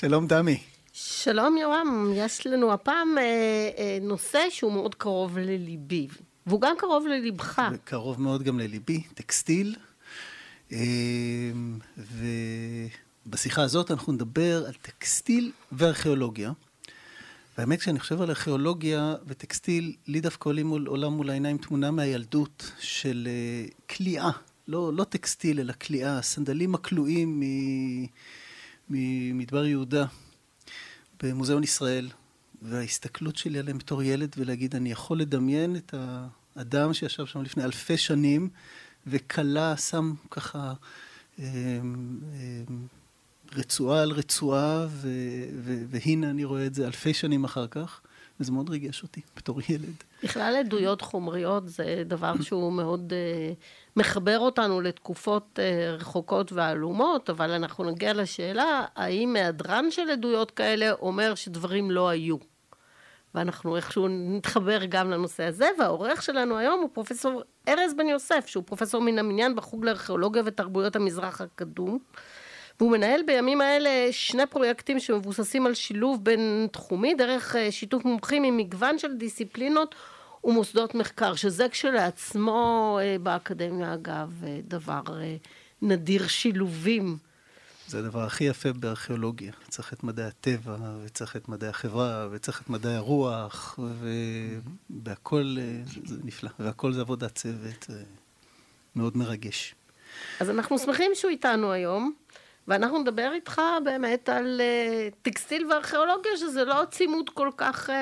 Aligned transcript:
שלום 0.00 0.26
דמי. 0.26 0.58
שלום 0.92 1.56
יורם, 1.56 2.12
יש 2.14 2.46
לנו 2.46 2.72
הפעם 2.72 3.18
אה, 3.18 3.24
אה, 3.78 3.98
נושא 4.02 4.40
שהוא 4.50 4.72
מאוד 4.72 4.94
קרוב 4.94 5.38
לליבי, 5.38 6.08
והוא 6.46 6.60
גם 6.60 6.74
קרוב 6.78 7.06
ללבך. 7.06 7.62
קרוב 7.84 8.20
מאוד 8.20 8.42
גם 8.42 8.58
לליבי, 8.58 9.02
טקסטיל. 9.14 9.76
אה, 10.72 11.50
ובשיחה 13.26 13.62
הזאת 13.62 13.90
אנחנו 13.90 14.12
נדבר 14.12 14.66
על 14.66 14.72
טקסטיל 14.82 15.52
וארכיאולוגיה. 15.72 16.52
והאמת, 17.58 17.80
כשאני 17.80 18.00
חושב 18.00 18.22
על 18.22 18.28
ארכיאולוגיה 18.28 19.14
וטקסטיל, 19.26 19.94
לי 20.06 20.20
דווקא 20.20 20.48
עולים 20.48 20.66
מול 20.66 20.86
עולם 20.86 21.12
מול 21.12 21.30
העיניים 21.30 21.58
תמונה 21.58 21.90
מהילדות 21.90 22.72
של 22.78 23.28
כליאה. 23.90 24.24
אה, 24.24 24.30
לא, 24.68 24.92
לא 24.94 25.04
טקסטיל, 25.04 25.60
אלא 25.60 25.72
כליאה, 25.72 26.22
סנדלים 26.22 26.74
הכלואים 26.74 27.42
ממדבר 28.90 29.64
יהודה 29.64 30.04
במוזיאון 31.22 31.62
ישראל, 31.64 32.08
וההסתכלות 32.62 33.36
שלי 33.36 33.58
עליהם 33.58 33.78
בתור 33.78 34.02
ילד 34.02 34.34
ולהגיד, 34.38 34.76
אני 34.76 34.90
יכול 34.92 35.20
לדמיין 35.20 35.76
את 35.76 35.94
האדם 36.56 36.92
שישב 36.94 37.26
שם 37.26 37.42
לפני 37.42 37.64
אלפי 37.64 37.96
שנים 37.96 38.48
וכלה, 39.06 39.76
שם 39.76 40.14
ככה 40.30 40.72
אה, 41.38 41.44
אה, 41.44 42.62
רצועה 43.52 44.02
על 44.02 44.10
רצועה, 44.10 44.86
ו, 44.90 45.08
ו, 45.64 45.84
והנה 45.88 46.30
אני 46.30 46.44
רואה 46.44 46.66
את 46.66 46.74
זה 46.74 46.86
אלפי 46.86 47.14
שנים 47.14 47.44
אחר 47.44 47.66
כך. 47.66 48.00
וזה 48.40 48.52
מאוד 48.52 48.70
ריגש 48.70 49.02
אותי 49.02 49.20
בתור 49.36 49.60
ילד. 49.68 50.04
בכלל 50.22 50.56
עדויות 50.56 51.00
חומריות 51.02 51.68
זה 51.68 52.02
דבר 52.06 52.34
שהוא 52.40 52.72
מאוד 52.72 53.12
uh, 53.12 53.96
מחבר 53.96 54.38
אותנו 54.38 54.80
לתקופות 54.80 55.58
uh, 55.58 56.00
רחוקות 56.00 56.52
ועלומות, 56.52 57.30
אבל 57.30 57.50
אנחנו 57.50 57.84
נגיע 57.84 58.14
לשאלה, 58.14 58.84
האם 58.96 59.36
היעדרן 59.36 59.90
של 59.90 60.10
עדויות 60.10 60.50
כאלה 60.50 60.92
אומר 60.92 61.34
שדברים 61.34 61.90
לא 61.90 62.08
היו? 62.08 62.36
ואנחנו 63.34 63.76
איכשהו 63.76 64.08
נתחבר 64.08 64.84
גם 64.88 65.10
לנושא 65.10 65.44
הזה, 65.44 65.68
והעורך 65.78 66.22
שלנו 66.22 66.56
היום 66.56 66.80
הוא 66.80 66.90
פרופסור 66.92 67.42
ארז 67.68 67.94
בן 67.96 68.08
יוסף, 68.08 68.46
שהוא 68.46 68.64
פרופסור 68.66 69.02
מן 69.02 69.18
המניין 69.18 69.56
בחוג 69.56 69.84
לארכיאולוגיה 69.84 70.42
ותרבויות 70.44 70.96
המזרח 70.96 71.40
הקדום. 71.40 71.98
והוא 72.80 72.92
מנהל 72.92 73.22
בימים 73.26 73.60
האלה 73.60 74.12
שני 74.12 74.46
פרויקטים 74.46 75.00
שמבוססים 75.00 75.66
על 75.66 75.74
שילוב 75.74 76.24
בין 76.24 76.68
תחומי 76.72 77.14
דרך 77.14 77.56
אה, 77.56 77.72
שיתוף 77.72 78.04
מומחים 78.04 78.44
עם 78.44 78.56
מגוון 78.56 78.98
של 78.98 79.16
דיסציפלינות 79.16 79.94
ומוסדות 80.44 80.94
מחקר, 80.94 81.34
שזה 81.34 81.68
כשלעצמו 81.68 82.98
אה, 83.02 83.16
באקדמיה 83.22 83.94
אגב 83.94 84.44
אה, 84.44 84.60
דבר 84.68 85.02
נדיר 85.82 86.26
שילובים. 86.26 87.16
זה 87.86 87.98
הדבר 87.98 88.24
הכי 88.24 88.44
יפה 88.44 88.72
בארכיאולוגיה. 88.72 89.52
צריך 89.68 89.92
את 89.92 90.04
מדעי 90.04 90.26
הטבע, 90.26 90.76
וצריך 91.04 91.36
את 91.36 91.48
מדעי 91.48 91.68
החברה, 91.68 92.28
וצריך 92.30 92.62
את 92.62 92.70
מדעי 92.70 92.94
הרוח, 92.94 93.78
והכל 95.04 95.56
זה 96.04 96.16
נפלא, 96.24 96.50
והכל 96.58 96.92
זה 96.92 97.00
עבודת 97.00 97.34
צוות, 97.34 97.86
מאוד 98.96 99.16
מרגש. 99.16 99.74
אז 100.40 100.50
אנחנו 100.50 100.78
שמחים 100.78 101.10
שהוא 101.14 101.30
איתנו 101.30 101.72
היום. 101.72 102.14
ואנחנו 102.70 102.98
נדבר 102.98 103.30
איתך 103.34 103.62
באמת 103.84 104.28
על 104.28 104.60
uh, 104.60 105.14
טקסטיל 105.22 105.66
וארכיאולוגיה, 105.70 106.36
שזה 106.36 106.64
לא 106.64 106.82
צימוד 106.90 107.30
כל 107.30 107.50
כך 107.56 107.90
uh, 107.90 107.92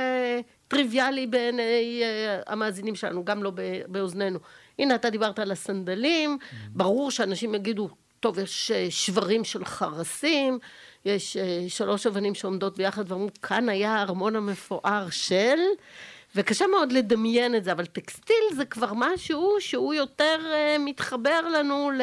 טריוויאלי 0.69 1.27
בעיני 1.27 2.03
uh, 2.03 2.53
המאזינים 2.53 2.95
שלנו, 2.95 3.25
גם 3.25 3.43
לא 3.43 3.53
באוזנינו. 3.87 4.39
הנה, 4.79 4.95
אתה 4.95 5.11
דיברת 5.11 5.39
על 5.39 5.53
הסנדלים, 5.53 6.39
mm-hmm. 6.41 6.55
ברור 6.69 7.11
שאנשים 7.11 7.55
יגידו, 7.55 7.89
טוב, 8.21 8.39
יש 8.39 8.73
שברים 8.91 9.45
של 9.45 9.65
חרסים, 9.65 10.59
יש 11.05 11.37
שלוש 11.69 12.07
אבנים 12.07 12.35
שעומדות 12.35 12.77
ביחד 12.77 13.13
ואמרו, 13.13 13.29
כאן 13.43 13.69
היה 13.69 13.95
הארמון 13.95 14.37
המפואר 14.37 15.07
של... 15.11 15.59
וקשה 16.37 16.67
מאוד 16.67 16.93
לדמיין 16.93 17.55
את 17.55 17.65
זה, 17.65 17.73
אבל 17.73 17.87
טקסטיל 17.87 18.45
זה 18.55 18.65
כבר 18.65 18.93
משהו 18.95 19.57
שהוא 19.61 19.95
יותר 19.95 20.39
מתחבר 20.79 21.41
לנו 21.41 21.91
ל... 21.91 22.03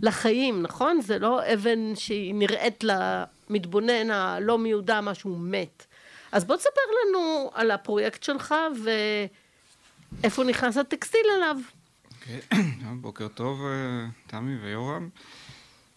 לחיים, 0.00 0.62
נכון? 0.62 1.00
זה 1.00 1.18
לא 1.18 1.52
אבן 1.54 1.94
שהיא 1.94 2.34
נראית 2.34 2.84
למתבונן 2.84 4.10
הלא 4.10 4.58
מיודע 4.58 5.00
משהו 5.00 5.36
מת. 5.38 5.86
אז 6.32 6.44
בוא 6.44 6.56
תספר 6.56 6.80
לנו 7.08 7.50
על 7.54 7.70
הפרויקט 7.70 8.22
שלך 8.22 8.54
ואיפה 10.22 10.44
נכנס 10.44 10.76
הטקסטיל 10.76 11.26
אליו. 11.36 11.56
Okay. 12.10 12.26
אוקיי. 12.52 12.94
בוקר 13.00 13.28
טוב, 13.28 13.60
אה, 13.60 14.06
תמי 14.26 14.56
ויורם. 14.56 15.08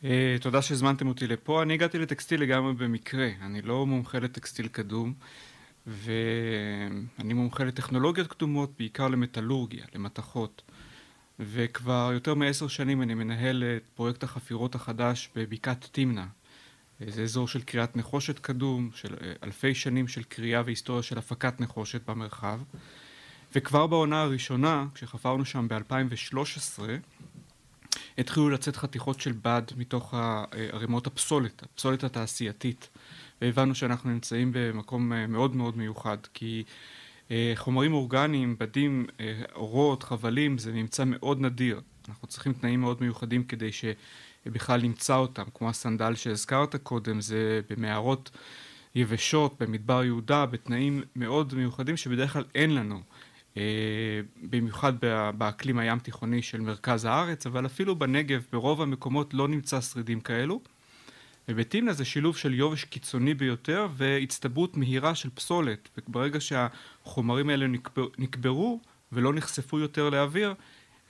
Uh, 0.01 0.05
תודה 0.41 0.61
שהזמנתם 0.61 1.07
אותי 1.07 1.27
לפה. 1.27 1.61
אני 1.61 1.73
הגעתי 1.73 1.99
לטקסטיל 1.99 2.41
לגמרי 2.41 2.73
במקרה. 2.73 3.29
אני 3.41 3.61
לא 3.61 3.85
מומחה 3.85 4.19
לטקסטיל 4.19 4.67
קדום, 4.67 5.13
ואני 5.87 7.33
מומחה 7.33 7.63
לטכנולוגיות 7.63 8.27
קדומות, 8.27 8.71
בעיקר 8.77 9.07
למטאלורגיה, 9.07 9.85
למתכות. 9.95 10.61
וכבר 11.39 12.09
יותר 12.13 12.33
מעשר 12.33 12.67
שנים 12.67 13.01
אני 13.01 13.13
מנהל 13.13 13.63
את 13.63 13.83
פרויקט 13.95 14.23
החפירות 14.23 14.75
החדש 14.75 15.29
בבקעת 15.35 15.89
תמנע. 15.91 16.25
זה 17.07 17.23
אזור 17.23 17.47
של 17.47 17.61
קריאת 17.61 17.95
נחושת 17.97 18.39
קדום, 18.39 18.89
של 18.93 19.15
אה, 19.21 19.33
אלפי 19.43 19.75
שנים 19.75 20.07
של 20.07 20.23
קריאה 20.23 20.61
והיסטוריה 20.65 21.03
של 21.03 21.17
הפקת 21.17 21.61
נחושת 21.61 22.09
במרחב. 22.09 22.59
וכבר 23.55 23.87
בעונה 23.87 24.21
הראשונה, 24.21 24.85
כשחפרנו 24.95 25.45
שם 25.45 25.67
ב-2013, 25.67 26.81
התחילו 28.17 28.49
לצאת 28.49 28.75
חתיכות 28.75 29.19
של 29.19 29.31
בד 29.31 29.61
מתוך 29.77 30.13
ערימות 30.71 31.07
הפסולת, 31.07 31.63
הפסולת 31.63 32.03
התעשייתית. 32.03 32.89
והבנו 33.41 33.75
שאנחנו 33.75 34.09
נמצאים 34.09 34.51
במקום 34.53 35.13
אה, 35.13 35.27
מאוד 35.27 35.55
מאוד 35.55 35.77
מיוחד, 35.77 36.17
כי 36.33 36.63
אה, 36.67 36.73
חומרים 37.55 37.93
אורגניים, 37.93 38.55
בדים, 38.59 39.05
אה, 39.19 39.41
אורות, 39.55 40.03
חבלים, 40.03 40.57
זה 40.57 40.71
ממצא 40.71 41.03
מאוד 41.05 41.41
נדיר. 41.41 41.81
אנחנו 42.09 42.27
צריכים 42.27 42.53
תנאים 42.53 42.81
מאוד 42.81 42.97
מיוחדים 43.01 43.43
כדי 43.43 43.69
שבכלל 43.71 44.81
נמצא 44.81 45.15
אותם, 45.15 45.43
כמו 45.53 45.69
הסנדל 45.69 46.15
שהזכרת 46.15 46.75
קודם, 46.75 47.21
זה 47.21 47.61
במערות 47.69 48.31
יבשות, 48.95 49.55
במדבר 49.59 50.03
יהודה, 50.03 50.45
בתנאים 50.45 51.01
מאוד 51.15 51.53
מיוחדים 51.53 51.97
שבדרך 51.97 52.33
כלל 52.33 52.43
אין 52.55 52.75
לנו. 52.75 53.01
אה, 53.57 54.21
במיוחד 54.41 54.93
באקלים 55.37 55.79
הים 55.79 55.99
תיכוני 55.99 56.41
של 56.41 56.61
מרכז 56.61 57.05
הארץ, 57.05 57.45
אבל 57.45 57.65
אפילו 57.65 57.95
בנגב, 57.95 58.45
ברוב 58.51 58.81
המקומות 58.81 59.33
לא 59.33 59.47
נמצא 59.47 59.81
שרידים 59.81 60.19
כאלו. 60.19 60.61
ובתמנע 61.49 61.93
זה 61.93 62.05
שילוב 62.05 62.37
של 62.37 62.53
יובש 62.53 62.83
קיצוני 62.83 63.33
ביותר 63.33 63.87
והצטברות 63.93 64.77
מהירה 64.77 65.15
של 65.15 65.29
פסולת. 65.29 65.89
וברגע 65.97 66.39
שהחומרים 66.39 67.49
האלה 67.49 67.67
נקבר, 67.67 68.07
נקברו 68.17 68.79
ולא 69.11 69.33
נחשפו 69.33 69.79
יותר 69.79 70.09
לאוויר, 70.09 70.53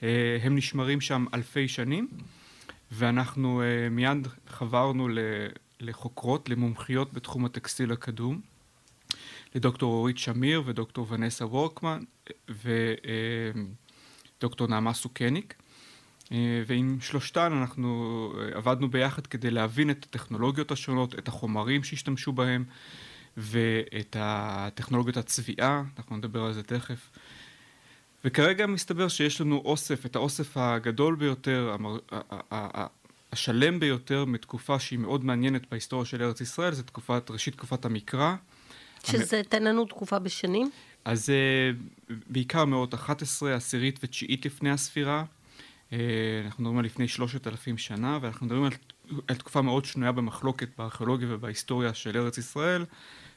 אה, 0.02 0.38
הם 0.42 0.56
נשמרים 0.56 1.00
שם 1.00 1.24
אלפי 1.34 1.68
שנים. 1.68 2.08
ואנחנו 2.92 3.62
אה, 3.62 3.88
מיד 3.90 4.28
חברנו 4.48 5.08
לחוקרות, 5.80 6.48
למומחיות 6.48 7.12
בתחום 7.12 7.44
הטקסטיל 7.44 7.92
הקדום, 7.92 8.40
לדוקטור 9.54 9.94
אורית 9.94 10.18
שמיר 10.18 10.62
ודוקטור 10.66 11.06
ונסה 11.10 11.46
וורקמן 11.46 12.02
ודוקטור 14.38 14.66
אה, 14.66 14.70
נעמה 14.70 14.94
סוכניק. 14.94 15.59
אה, 16.32 16.62
ועם 16.66 16.98
שלושתן 17.00 17.52
אנחנו 17.52 18.32
אה, 18.38 18.56
עבדנו 18.58 18.90
ביחד 18.90 19.26
כדי 19.26 19.50
להבין 19.50 19.90
את 19.90 20.04
הטכנולוגיות 20.04 20.70
השונות, 20.70 21.18
את 21.18 21.28
החומרים 21.28 21.84
שהשתמשו 21.84 22.32
בהם 22.32 22.64
ואת 23.36 24.16
הטכנולוגיות 24.20 25.16
הצביעה, 25.16 25.82
אנחנו 25.98 26.16
נדבר 26.16 26.44
על 26.44 26.52
זה 26.52 26.62
תכף. 26.62 27.10
וכרגע 28.24 28.66
מסתבר 28.66 29.08
שיש 29.08 29.40
לנו 29.40 29.62
אוסף, 29.64 30.06
את 30.06 30.16
האוסף 30.16 30.56
הגדול 30.56 31.14
ביותר, 31.14 31.76
השלם 33.32 33.80
ביותר 33.80 34.24
מתקופה 34.24 34.78
שהיא 34.78 34.98
מאוד 34.98 35.24
מעניינת 35.24 35.70
בהיסטוריה 35.70 36.06
של 36.06 36.22
ארץ 36.22 36.40
ישראל, 36.40 36.72
זה 36.72 36.82
תקופת, 36.82 37.30
ראשית 37.30 37.54
תקופת 37.54 37.84
המקרא. 37.84 38.34
שזה, 39.04 39.36
המ... 39.36 39.42
תן 39.42 39.62
לנו 39.62 39.84
תקופה 39.84 40.18
בשנים. 40.18 40.70
אז 41.04 41.30
אה, 41.30 41.70
בעיקר 42.26 42.64
מאות 42.64 42.94
11, 42.94 43.54
עשירית 43.54 43.98
ותשיעית 44.02 44.46
לפני 44.46 44.70
הספירה. 44.70 45.24
אה, 45.92 45.98
אנחנו 46.44 46.62
מדברים 46.62 46.78
על 46.78 46.84
לפני 46.84 47.08
שלושת 47.08 47.46
אלפים 47.46 47.78
שנה, 47.78 48.18
ואנחנו 48.22 48.46
מדברים 48.46 48.64
על, 48.64 48.72
על 49.28 49.36
תקופה 49.36 49.62
מאוד 49.62 49.84
שנויה 49.84 50.12
במחלוקת 50.12 50.68
בארכיאולוגיה 50.78 51.28
ובהיסטוריה 51.30 51.94
של 51.94 52.16
ארץ 52.16 52.38
ישראל, 52.38 52.84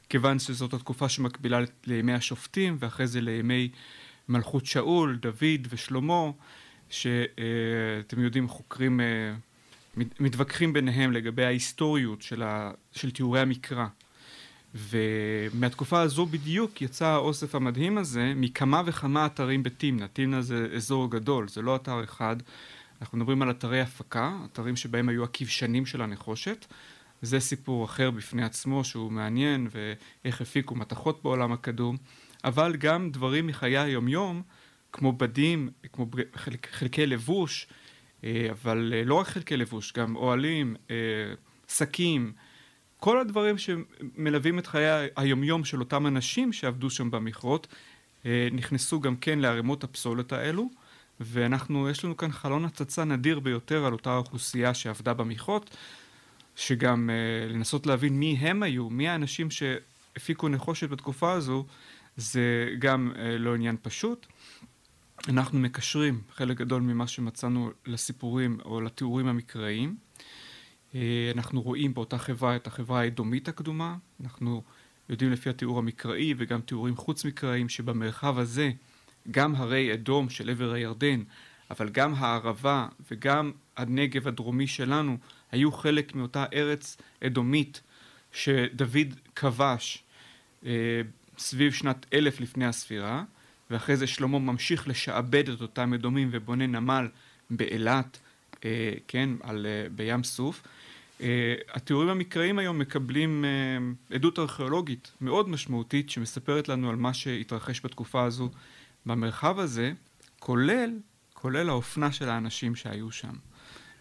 כיוון 0.09 0.39
שזאת 0.39 0.73
התקופה 0.73 1.09
שמקבילה 1.09 1.59
לימי 1.85 2.13
השופטים, 2.13 2.77
ואחרי 2.79 3.07
זה 3.07 3.21
לימי 3.21 3.69
מלכות 4.29 4.65
שאול, 4.65 5.19
דוד 5.21 5.67
ושלמה, 5.69 6.31
שאתם 6.89 8.19
יודעים, 8.19 8.47
חוקרים 8.47 9.01
אה, 9.01 9.33
מתווכחים 10.19 10.73
ביניהם 10.73 11.11
לגבי 11.11 11.45
ההיסטוריות 11.45 12.21
של, 12.21 12.43
ה, 12.43 12.71
של 12.91 13.11
תיאורי 13.11 13.39
המקרא. 13.39 13.87
ומהתקופה 14.75 16.01
הזו 16.01 16.25
בדיוק 16.25 16.81
יצא 16.81 17.05
האוסף 17.05 17.55
המדהים 17.55 17.97
הזה 17.97 18.33
מכמה 18.35 18.81
וכמה 18.85 19.25
אתרים 19.25 19.63
בתמנע. 19.63 20.07
תמנע 20.13 20.41
זה 20.41 20.67
אזור 20.75 21.11
גדול, 21.11 21.47
זה 21.47 21.61
לא 21.61 21.75
אתר 21.75 22.03
אחד. 22.03 22.35
אנחנו 23.01 23.17
מדברים 23.17 23.41
על 23.41 23.51
אתרי 23.51 23.81
הפקה, 23.81 24.37
אתרים 24.45 24.75
שבהם 24.75 25.09
היו 25.09 25.23
הכבשנים 25.23 25.85
של 25.85 26.01
הנחושת, 26.01 26.65
זה 27.21 27.39
סיפור 27.39 27.85
אחר 27.85 28.11
בפני 28.11 28.43
עצמו 28.43 28.83
שהוא 28.83 29.11
מעניין 29.11 29.67
ואיך 29.71 30.41
הפיקו 30.41 30.75
מתכות 30.75 31.23
בעולם 31.23 31.51
הקדום, 31.51 31.97
אבל 32.43 32.75
גם 32.75 33.09
דברים 33.11 33.47
מחיי 33.47 33.77
היומיום, 33.77 34.41
כמו 34.91 35.11
בדים, 35.13 35.69
כמו 35.93 36.07
חלק, 36.35 36.67
חלקי 36.71 37.05
לבוש, 37.05 37.67
אה, 38.23 38.47
אבל 38.51 38.93
אה, 38.95 39.03
לא 39.05 39.15
רק 39.15 39.27
חלקי 39.27 39.57
לבוש, 39.57 39.93
גם 39.93 40.15
אוהלים, 40.15 40.75
אה, 40.91 40.95
שקים, 41.67 42.33
כל 43.03 43.19
הדברים 43.19 43.55
שמלווים 43.57 44.59
את 44.59 44.67
חיי 44.67 45.07
היומיום 45.15 45.65
של 45.65 45.79
אותם 45.79 46.07
אנשים 46.07 46.53
שעבדו 46.53 46.89
שם 46.89 47.11
במכרות, 47.11 47.67
נכנסו 48.51 48.99
גם 48.99 49.15
כן 49.15 49.39
לערימות 49.39 49.83
הפסולת 49.83 50.31
האלו, 50.31 50.69
ואנחנו, 51.19 51.89
יש 51.89 52.05
לנו 52.05 52.17
כאן 52.17 52.31
חלון 52.31 52.65
הצצה 52.65 53.03
נדיר 53.03 53.39
ביותר 53.39 53.85
על 53.85 53.93
אותה 53.93 54.17
אוכלוסייה 54.17 54.73
שעבדה 54.73 55.13
במכרות, 55.13 55.77
שגם 56.55 57.09
לנסות 57.49 57.87
להבין 57.87 58.19
מי 58.19 58.37
הם 58.39 58.63
היו, 58.63 58.89
מי 58.89 59.09
האנשים 59.09 59.47
שהפיקו 59.51 60.49
נחושת 60.49 60.89
בתקופה 60.89 61.31
הזו, 61.31 61.65
זה 62.17 62.69
גם 62.79 63.11
לא 63.39 63.55
עניין 63.55 63.77
פשוט. 63.81 64.27
אנחנו 65.27 65.59
מקשרים 65.59 66.21
חלק 66.31 66.57
גדול 66.57 66.81
ממה 66.81 67.07
שמצאנו 67.07 67.71
לסיפורים 67.85 68.57
או 68.65 68.81
לתיאורים 68.81 69.27
המקראיים. 69.27 69.95
אה, 70.95 71.31
אנחנו 71.35 71.61
רואים 71.61 71.93
באותה 71.93 72.17
חברה 72.17 72.55
את 72.55 72.67
החברה 72.67 73.01
האדומית 73.01 73.47
הקדומה, 73.47 73.95
אנחנו 74.23 74.63
יודעים 75.09 75.31
לפי 75.31 75.49
התיאור 75.49 75.79
המקראי 75.79 76.33
וגם 76.37 76.61
תיאורים 76.61 76.95
חוץ 76.95 77.25
מקראיים 77.25 77.69
שבמרחב 77.69 78.39
הזה 78.39 78.71
גם 79.31 79.55
הרי 79.55 79.93
אדום 79.93 80.29
של 80.29 80.49
עבר 80.49 80.71
הירדן, 80.71 81.23
אבל 81.71 81.89
גם 81.89 82.13
הערבה 82.13 82.87
וגם 83.11 83.51
הנגב 83.77 84.27
הדרומי 84.27 84.67
שלנו 84.67 85.17
היו 85.51 85.71
חלק 85.71 86.15
מאותה 86.15 86.45
ארץ 86.53 86.97
אדומית 87.25 87.81
שדוד 88.31 89.13
כבש 89.35 90.03
אה, 90.65 91.01
סביב 91.37 91.73
שנת 91.73 92.05
אלף 92.13 92.39
לפני 92.39 92.65
הספירה. 92.65 93.23
ואחרי 93.69 93.97
זה 93.97 94.07
שלמה 94.07 94.39
ממשיך 94.39 94.87
לשעבד 94.87 95.49
את 95.49 95.61
אותם 95.61 95.93
אדומים 95.93 96.29
ובונה 96.31 96.67
נמל 96.67 97.07
באילת, 97.49 98.19
כן, 99.07 99.29
על, 99.41 99.65
אה, 99.65 99.89
בים 99.95 100.23
סוף. 100.23 100.63
אה, 101.21 101.55
התיאורים 101.73 102.09
המקראיים 102.09 102.59
היום 102.59 102.79
מקבלים 102.79 103.45
אה, 103.45 104.15
עדות 104.15 104.39
ארכיאולוגית 104.39 105.11
מאוד 105.21 105.49
משמעותית 105.49 106.09
שמספרת 106.09 106.69
לנו 106.69 106.89
על 106.89 106.95
מה 106.95 107.13
שהתרחש 107.13 107.81
בתקופה 107.85 108.23
הזו 108.23 108.49
במרחב 109.05 109.59
הזה, 109.59 109.91
כולל, 110.39 110.89
כולל 111.33 111.69
האופנה 111.69 112.11
של 112.11 112.29
האנשים 112.29 112.75
שהיו 112.75 113.11
שם. 113.11 113.33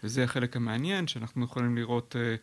וזה 0.05 0.25
החלק 0.25 0.57
המעניין, 0.57 1.07
שאנחנו 1.07 1.45
יכולים 1.45 1.77
לראות 1.77 2.17
אה, 2.19 2.35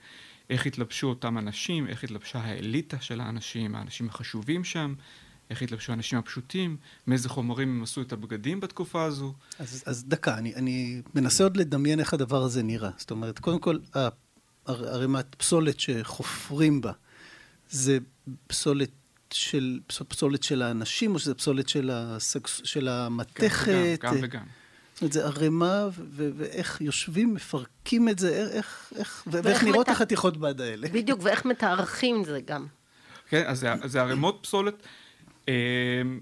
איך 0.50 0.66
התלבשו 0.66 1.08
אותם 1.08 1.38
אנשים, 1.38 1.88
איך 1.88 2.04
התלבשה 2.04 2.40
האליטה 2.40 3.02
של 3.02 3.22
האנשים, 3.22 3.76
האנשים 3.76 4.10
החשובים 4.10 4.64
שם, 4.64 4.94
איך 5.50 5.62
התלבשו 5.62 5.92
האנשים 5.92 6.20
הפשוטים, 6.20 6.78
מאיזה 7.08 7.30
חומרים 7.30 7.70
הם 7.70 7.84
עשו 7.84 8.02
את 8.02 8.14
הבגדים 8.14 8.60
בתקופה 8.60 9.04
הזו. 9.04 9.34
אז, 9.60 9.84
אז 9.86 10.04
דקה, 10.04 10.38
אני, 10.38 10.56
אני 10.56 11.02
מנסה 11.16 11.44
עוד 11.44 11.58
לדמיין 11.58 12.00
איך 12.00 12.14
הדבר 12.14 12.44
הזה 12.44 12.64
נראה. 12.64 12.90
זאת 12.98 13.12
אומרת, 13.12 13.40
קודם 13.40 13.60
כל, 13.60 13.78
ערימת 14.66 15.36
פסולת 15.36 15.80
שחופרים 15.80 16.82
בה, 16.82 16.92
זה 17.70 17.98
פסולת 18.48 18.92
של, 19.32 19.80
פסולת 20.08 20.44
של 20.44 20.62
האנשים, 20.62 21.14
או 21.14 21.20
שזה 21.20 21.36
פסולת 21.36 21.70
של, 21.70 21.90
הסג, 21.94 22.48
של 22.48 22.88
המתכת? 22.88 23.72
גם, 24.02 24.12
גם, 24.12 24.16
גם 24.16 24.24
וגם. 24.24 24.44
זאת 24.94 25.02
אומרת, 25.02 25.14
זה 25.14 25.26
ערימה, 25.26 25.88
ואיך 26.16 26.82
יושבים, 26.82 27.34
מפרקים 27.34 28.10
את 28.10 28.20
זה, 28.20 28.50
איך, 28.52 28.94
איך, 28.96 29.28
ואיך 29.28 29.64
נראות 29.64 29.90
מת... 29.90 29.96
החתיכות 29.96 30.38
בד 30.38 30.62
האלה. 30.62 30.88
בדיוק, 30.88 31.20
ואיך 31.24 31.46
מתארחים 31.46 32.24
זה 32.24 32.40
גם. 32.46 32.66
כן, 33.30 33.44
אז 33.48 33.60
זה, 33.60 33.70
זה 33.86 34.02
ערימות 34.02 34.40
פסולת. 34.42 34.84
אמ, 35.50 36.20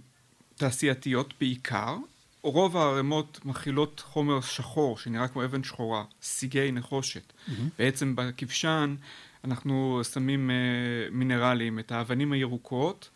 תעשייתיות 0.55 1.33
בעיקר. 1.39 1.97
רוב 2.41 2.77
הערימות 2.77 3.39
מכילות 3.45 4.03
חומר 4.05 4.41
שחור 4.41 4.97
שנראה 4.97 5.27
כמו 5.27 5.45
אבן 5.45 5.63
שחורה, 5.63 6.03
סיגי 6.21 6.71
נחושת. 6.71 7.21
Mm-hmm. 7.33 7.51
בעצם 7.79 8.15
בכבשן 8.15 8.95
אנחנו 9.43 10.01
שמים 10.13 10.49
uh, 10.49 11.13
מינרלים, 11.13 11.79
את 11.79 11.91
האבנים 11.91 12.31
הירוקות, 12.31 13.09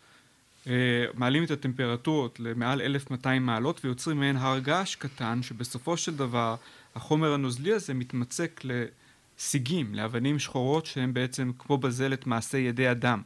uh, 0.64 0.68
מעלים 1.14 1.44
את 1.44 1.50
הטמפרטורות 1.50 2.40
למעל 2.40 2.80
1200 2.80 3.46
מעלות 3.46 3.84
ויוצרים 3.84 4.20
מהן 4.20 4.36
הר 4.36 4.58
געש 4.58 4.94
קטן 4.94 5.42
שבסופו 5.42 5.96
של 5.96 6.16
דבר 6.16 6.56
החומר 6.94 7.32
הנוזלי 7.34 7.72
הזה 7.72 7.94
מתמצק 7.94 8.60
לסיגים, 8.64 9.94
לאבנים 9.94 10.38
שחורות 10.38 10.86
שהן 10.86 11.14
בעצם 11.14 11.50
כמו 11.58 11.78
בזלת 11.78 12.26
מעשה 12.26 12.58
ידי 12.58 12.90
אדם. 12.90 13.22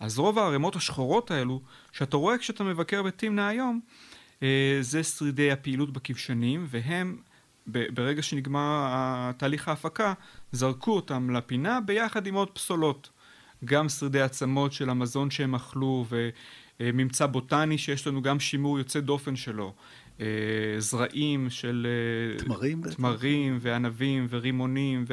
אז 0.00 0.18
רוב 0.18 0.38
הערימות 0.38 0.76
השחורות 0.76 1.30
האלו, 1.30 1.60
שאתה 1.92 2.16
רואה 2.16 2.38
כשאתה 2.38 2.64
מבקר 2.64 3.02
בתמנה 3.02 3.48
היום, 3.48 3.80
אה, 4.42 4.78
זה 4.80 5.02
שרידי 5.02 5.52
הפעילות 5.52 5.92
בכבשנים, 5.92 6.66
והם, 6.68 7.18
ברגע 7.66 8.22
שנגמר 8.22 8.90
תהליך 9.36 9.68
ההפקה, 9.68 10.12
זרקו 10.52 10.92
אותם 10.92 11.30
לפינה 11.30 11.80
ביחד 11.80 12.26
עם 12.26 12.34
עוד 12.34 12.50
פסולות. 12.50 13.10
גם 13.64 13.88
שרידי 13.88 14.20
עצמות 14.20 14.72
של 14.72 14.90
המזון 14.90 15.30
שהם 15.30 15.54
אכלו, 15.54 16.06
וממצא 16.80 17.26
בוטני 17.26 17.78
שיש 17.78 18.06
לנו 18.06 18.22
גם 18.22 18.40
שימור 18.40 18.78
יוצא 18.78 19.00
דופן 19.00 19.36
שלו. 19.36 19.74
אה, 20.20 20.26
זרעים 20.78 21.50
של 21.50 21.86
אה, 21.86 22.44
תמרים, 22.44 22.82
תמרים 22.96 23.58
וענבים 23.60 24.26
ורימונים 24.30 25.04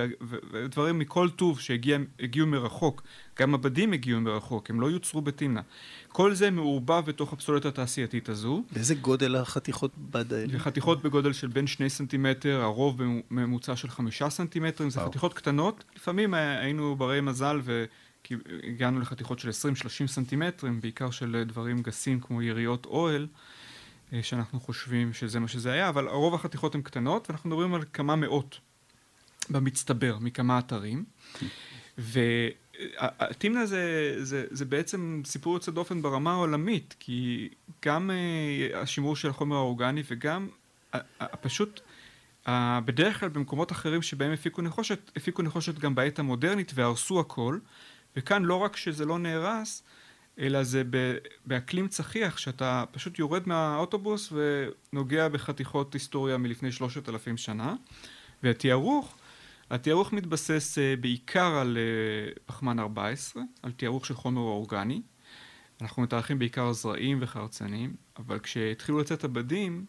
ודברים 0.51 0.99
מכל 0.99 1.29
טוב 1.29 1.59
שהגיעו 1.59 2.47
מרחוק. 2.47 3.03
גם 3.39 3.53
הבדים 3.53 3.93
הגיעו 3.93 4.21
מרחוק, 4.21 4.69
הם 4.69 4.81
לא 4.81 4.87
יוצרו 4.87 5.21
בתמנע. 5.21 5.61
כל 6.07 6.33
זה 6.33 6.51
מעורבב 6.51 7.03
בתוך 7.05 7.33
הפסולת 7.33 7.65
התעשייתית 7.65 8.29
הזו. 8.29 8.63
באיזה 8.73 8.95
גודל 8.95 9.35
החתיכות 9.35 9.91
בד 9.97 10.33
האלה? 10.33 10.59
חתיכות 10.59 11.03
בגודל 11.03 11.33
של 11.33 11.47
בין 11.47 11.67
שני 11.67 11.89
סנטימטר, 11.89 12.61
הרוב 12.61 13.03
בממוצע 13.31 13.75
של 13.75 13.89
חמישה 13.89 14.29
סנטימטרים, 14.29 14.89
זה 14.89 14.99
חתיכות 14.99 15.33
קטנות. 15.33 15.83
לפעמים 15.95 16.33
היינו 16.33 16.95
ברי 16.95 17.21
מזל 17.21 17.61
והגענו 17.63 18.99
לחתיכות 18.99 19.39
של 19.39 19.49
20-30 19.49 20.07
סנטימטרים, 20.07 20.81
בעיקר 20.81 21.11
של 21.11 21.43
דברים 21.47 21.81
גסים 21.81 22.19
כמו 22.19 22.41
יריות 22.41 22.85
אוהל. 22.85 23.27
אה, 24.13 24.23
שאנחנו 24.23 24.59
חושבים 24.59 25.13
שזה 25.13 25.39
מה 25.39 25.47
שזה 25.47 25.71
היה, 25.71 25.89
אבל 25.89 26.07
רוב 26.07 26.33
החתיכות 26.35 26.75
הן 26.75 26.81
קטנות, 26.81 27.29
ואנחנו 27.29 27.49
מדברים 27.49 27.73
על 27.73 27.83
כמה 27.93 28.15
מאות 28.15 28.59
במצטבר 29.49 30.17
מכמה 30.21 30.59
אתרים. 30.59 31.05
והטימנה 31.97 33.65
זה, 33.65 34.15
זה, 34.19 34.45
זה 34.49 34.65
בעצם 34.65 35.21
סיפור 35.25 35.53
יוצא 35.53 35.71
דופן 35.71 36.01
ברמה 36.01 36.31
העולמית, 36.31 36.95
כי 36.99 37.49
גם 37.85 38.11
השימור 38.73 39.15
של 39.15 39.29
החומר 39.29 39.55
האורגני 39.55 40.03
וגם 40.07 40.47
פשוט 41.41 41.81
uh, 42.45 42.49
בדרך 42.85 43.19
כלל 43.19 43.29
במקומות 43.29 43.71
אחרים 43.71 44.01
שבהם 44.01 44.31
הפיקו 44.31 44.61
נחושת, 44.61 45.11
הפיקו 45.15 45.41
נחושת 45.41 45.79
גם 45.79 45.95
בעת 45.95 46.19
המודרנית 46.19 46.71
והרסו 46.75 47.19
הכל, 47.19 47.59
וכאן 48.15 48.43
לא 48.43 48.55
רק 48.55 48.75
שזה 48.75 49.05
לא 49.05 49.19
נהרס, 49.19 49.83
אלא 50.41 50.63
זה 50.63 50.83
באקלים 51.45 51.87
צחיח, 51.87 52.37
שאתה 52.37 52.83
פשוט 52.91 53.19
יורד 53.19 53.47
מהאוטובוס 53.47 54.33
ונוגע 54.33 55.27
בחתיכות 55.27 55.93
היסטוריה 55.93 56.37
מלפני 56.37 56.71
שלושת 56.71 57.09
אלפים 57.09 57.37
שנה. 57.37 57.75
והתיארוך, 58.43 59.15
התיארוך 59.69 60.13
מתבסס 60.13 60.77
אה, 60.77 60.95
בעיקר 60.95 61.57
על 61.57 61.77
אה, 61.77 62.31
פחמן 62.45 62.79
14, 62.79 63.43
על 63.63 63.71
תיארוך 63.71 64.05
של 64.05 64.13
חומר 64.13 64.41
אורגני. 64.41 65.01
אנחנו 65.81 66.01
מתארחים 66.01 66.39
בעיקר 66.39 66.73
זרעים 66.73 67.17
וחרצנים, 67.21 67.95
אבל 68.17 68.39
כשהתחילו 68.39 68.99
לצאת 68.99 69.23
הבדים, 69.23 69.85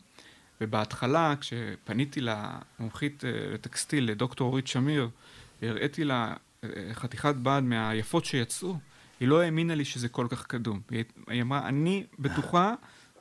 ובהתחלה, 0.61 1.35
כשפניתי 1.41 2.21
למומחית 2.21 3.25
אה, 3.25 3.31
לטקסטיל, 3.55 4.11
לדוקטור 4.11 4.49
אורית 4.49 4.67
שמיר, 4.67 5.09
והראיתי 5.63 6.05
לה 6.05 6.35
חתיכת 6.93 7.35
בד 7.35 7.61
מהיפות 7.65 8.25
שיצאו, 8.25 8.77
היא 9.23 9.29
לא 9.29 9.43
האמינה 9.43 9.75
לי 9.75 9.85
שזה 9.85 10.09
כל 10.09 10.27
כך 10.31 10.47
קדום. 10.47 10.81
היא 11.29 11.43
אמרה, 11.43 11.69
אני 11.69 12.05
בטוחה 12.19 12.75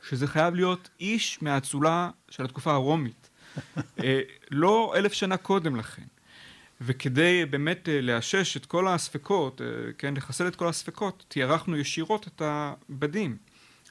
שזה 0.10 0.28
חייב 0.28 0.56
להיות 0.56 0.90
איש 1.00 1.42
מהאצולה 1.42 2.10
של 2.30 2.46
התקופה 2.46 2.74
הרומית. 2.74 3.30
אה, 4.04 4.22
לא 4.52 4.94
אלף 4.96 5.14
שנה 5.14 5.38
קודם 5.38 5.76
לכן. 5.76 6.06
וכדי 6.82 7.46
באמת 7.46 7.90
אה, 7.90 8.02
לאשש 8.02 8.58
את 8.58 8.66
כל 8.66 8.88
הספקות, 8.88 9.62
אה, 9.62 9.68
כן, 9.98 10.14
לחסל 10.18 10.48
את 10.48 10.56
כל 10.56 10.68
הספקות, 10.68 11.26
תיארחנו 11.28 11.78
ישירות 11.78 12.28
את 12.28 12.42
הבדים. 12.46 13.38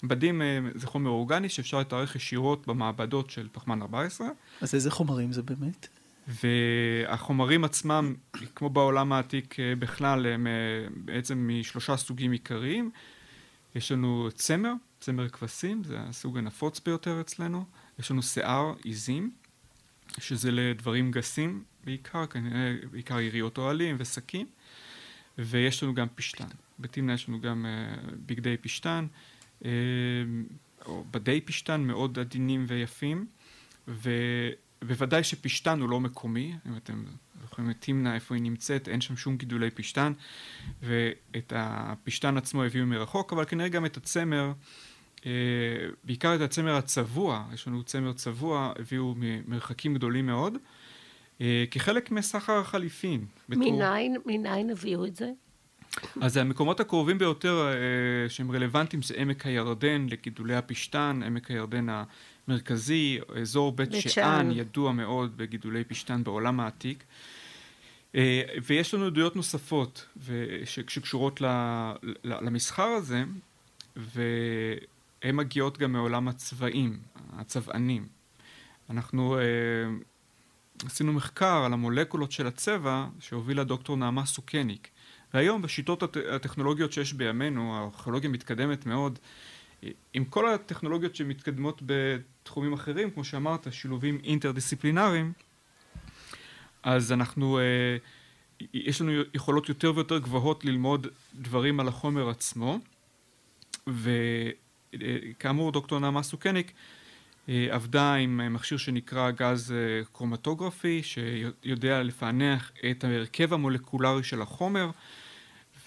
בדים 0.02 0.42
זה 0.74 0.86
חומר 0.86 1.10
אורגני 1.10 1.48
שאפשר 1.48 1.80
לתארך 1.80 2.16
ישירות 2.16 2.66
במעבדות 2.66 3.30
של 3.30 3.48
פחמן 3.52 3.82
14. 3.82 4.28
אז 4.60 4.74
איזה 4.74 4.90
חומרים 4.90 5.32
זה 5.32 5.42
באמת? 5.42 5.88
והחומרים 6.30 7.64
עצמם, 7.64 8.14
כמו 8.54 8.70
בעולם 8.70 9.12
העתיק 9.12 9.60
אה, 9.60 9.76
בכלל, 9.76 10.26
הם 10.26 10.46
אה, 10.46 10.52
בעצם 10.96 11.50
משלושה 11.52 11.96
סוגים 11.96 12.32
עיקריים. 12.32 12.90
יש 13.75 13.92
לנו 13.92 14.28
צמר, 14.34 14.72
צמר 15.00 15.28
כבשים, 15.28 15.84
זה 15.84 15.99
הסוג 16.00 16.38
הנפוץ 16.38 16.80
ביותר 16.80 17.20
אצלנו. 17.20 17.64
יש 17.99 18.10
לנו 18.10 18.22
שיער, 18.22 18.72
עיזים, 18.84 19.30
שזה 20.18 20.50
לדברים 20.50 21.10
גסים 21.10 21.64
בעיקר, 21.84 22.26
כנראה 22.26 22.75
בעיקר 22.90 23.20
יריות 23.20 23.58
אוהלים 23.58 23.96
ושקים. 23.99 24.46
ויש 25.38 25.82
לנו 25.82 25.94
גם 25.94 26.06
פשטן. 26.14 26.46
בתמנע 26.78 27.12
יש 27.12 27.28
לנו 27.28 27.40
גם 27.40 27.66
uh, 27.66 28.10
בגדי 28.26 28.56
פשטן, 28.56 29.06
uh, 29.62 29.66
או 30.87 31.04
בדי 31.10 31.40
פשטן 31.40 31.80
מאוד 31.80 32.18
עדינים 32.18 32.64
ויפים, 32.68 33.26
ובוודאי 34.84 35.25
שפשטן 35.25 35.80
הוא 35.80 35.88
לא 35.88 36.00
מקומי, 36.00 36.54
אם 36.66 36.76
אתם 36.76 37.04
זוכרים 37.42 37.70
את 37.70 37.76
תמנע, 37.80 38.14
איפה 38.14 38.34
היא 38.34 38.42
נמצאת, 38.42 38.88
אין 38.88 39.00
שם 39.00 39.16
שום 39.16 39.37
גידולי 39.37 39.70
פשטן, 39.70 40.12
ואת 40.82 41.52
הפשטן 41.56 42.37
עצמו 42.37 42.64
הביאו 42.64 42.87
מרחוק, 42.87 43.32
אבל 43.32 43.44
כנראה 43.44 43.68
גם 43.68 43.87
את 43.87 43.96
הצמר, 43.96 44.52
uh, 45.16 45.22
בעיקר 46.04 46.34
את 46.34 46.40
הצמר 46.40 46.75
הצבוע, 46.75 47.44
יש 47.54 47.66
לנו 47.66 47.82
צמר 47.82 48.12
צבוע, 48.12 48.72
הביאו 48.78 49.14
ממרחקים 49.16 49.94
גדולים 49.94 50.26
מאוד. 50.26 50.56
כחלק 51.70 52.10
מסחר 52.10 52.58
החליפין. 52.58 53.25
מניין 54.26 54.70
הביאו 54.70 55.06
את 55.06 55.16
זה? 55.16 55.30
אז 56.20 56.37
המקומות 56.37 56.80
הקרובים 56.80 57.18
ביותר 57.18 57.68
אה, 57.68 58.28
שהם 58.28 58.50
רלוונטיים 58.50 59.02
זה 59.02 59.14
עמק 59.16 59.46
הירדן 59.46 60.06
לגידולי 60.10 60.54
הפשטן, 60.54 61.20
עמק 61.26 61.50
הירדן 61.50 61.87
המרכזי, 62.49 63.18
אזור 63.40 63.73
בית 63.73 63.90
שאן 63.92 64.50
ידוע 64.52 64.92
מאוד 64.92 65.37
בגידולי 65.37 65.85
פשטן 65.85 66.25
בעולם 66.25 66.61
העתיק. 66.61 67.04
אה, 68.14 68.42
ויש 68.66 68.94
לנו 68.94 69.06
עדויות 69.06 69.37
נוספות 69.37 70.06
שקשורות 70.64 71.40
למסחר 72.25 72.82
הזה, 72.82 73.25
והן 73.97 75.37
מגיעות 75.37 75.78
גם 75.78 75.92
מעולם 75.92 76.28
הצבעים, 76.28 76.99
הצבענים. 77.32 78.06
אנחנו 78.90 79.38
אה, 79.38 79.42
עשינו 80.87 81.12
מחקר 81.12 81.62
על 81.66 81.73
המולקולות 81.73 82.32
של 82.32 82.47
הצבע 82.47 83.06
שהובילה 83.20 83.64
דוקטור 83.64 83.97
נעמה 83.97 84.26
סוכניק. 84.26 84.88
והיום 85.35 85.62
בשיטות 85.62 86.02
הט... 86.02 86.16
הטכנולוגיות 86.16 86.92
שיש 86.92 87.12
בימינו, 87.12 87.76
הארכיאולוגיה 87.76 88.30
מתקדמת 88.30 88.87
מאוד, 88.87 89.18
עם 90.14 90.25
כל 90.25 90.54
הטכנולוגיות 90.54 91.16
שמתקדמות 91.16 91.82
בתחומים 91.87 92.72
אחרים, 92.72 93.10
כמו 93.10 93.25
שאמרת, 93.25 93.66
שילובים 93.70 94.20
אינטרדיסציפלינריים, 94.25 95.32
אז 96.82 97.12
אנחנו, 97.12 97.58
אה, 97.58 97.96
יש 98.75 99.00
לנו 99.00 99.12
יכולות 99.34 99.68
יותר 99.68 99.92
ויותר 99.94 100.18
גבוהות 100.18 100.64
ללמוד 100.64 101.06
דברים 101.34 101.80
על 101.80 101.88
החומר 101.88 102.28
עצמו, 102.28 102.78
וכאמור 103.87 105.72
דוקטור 105.72 105.99
נעמה 105.99 106.22
סוכניק 106.22 106.72
אה, 107.49 107.66
עבדה 107.70 108.14
עם 108.14 108.54
מכשיר 108.54 108.78
שנקרא 108.78 109.30
גז 109.30 109.72
אה, 109.72 110.04
קרומטוגרפי, 110.12 111.02
שיודע 111.02 112.02
לפענח 112.02 112.72
את 112.90 113.04
ההרכב 113.04 113.52
המולקולרי 113.52 114.22
של 114.22 114.42
החומר, 114.42 114.90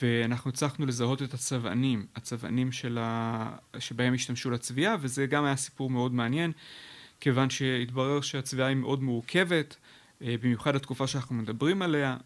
ואנחנו 0.04 0.50
הצלחנו 0.50 0.86
לזהות 0.86 1.22
את 1.22 1.34
הצבענים, 1.34 2.06
הצבענים 2.16 2.70
ה... 2.98 3.56
שבהם 3.80 4.14
השתמשו 4.14 4.52
לצביעה, 4.52 4.96
וזה 5.00 5.26
גם 5.26 5.46
היה 5.46 5.56
סיפור 5.56 5.90
מאוד 5.90 6.14
מעניין, 6.14 6.52
כיוון 7.20 7.50
שהתברר 7.50 8.22
שהצביעה 8.22 8.68
היא 8.68 8.76
מאוד 8.76 9.04
מורכבת, 9.04 9.76
אה, 10.22 10.36
במיוחד 10.42 10.76
התקופה 10.76 11.08
שאנחנו 11.08 11.36
מדברים 11.36 11.82
עליה. 11.82 12.18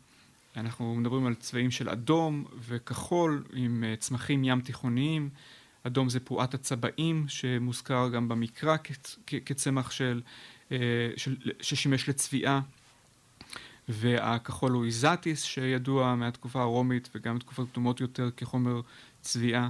אנחנו 0.57 0.95
מדברים 0.95 1.25
על 1.25 1.35
צבעים 1.35 1.71
של 1.71 1.89
אדום 1.89 2.45
וכחול 2.67 3.43
עם 3.53 3.83
צמחים 3.99 4.43
ים 4.43 4.61
תיכוניים. 4.61 5.29
אדום 5.83 6.09
זה 6.09 6.19
פרועת 6.19 6.53
הצבעים 6.53 7.25
שמוזכר 7.27 8.09
גם 8.09 8.27
במקרא 8.27 8.77
כצמח 9.45 9.91
של, 9.91 10.21
אה, 10.71 10.77
של, 11.17 11.35
ששימש 11.61 12.09
לצביעה 12.09 12.61
והכחול 13.89 14.71
הוא 14.71 14.85
איזטיס 14.85 15.43
שידוע 15.43 16.15
מהתקופה 16.15 16.61
הרומית 16.61 17.09
וגם 17.15 17.35
מתקופות 17.35 17.67
קדומות 17.71 18.01
יותר 18.01 18.29
כחומר 18.37 18.81
צביעה 19.21 19.69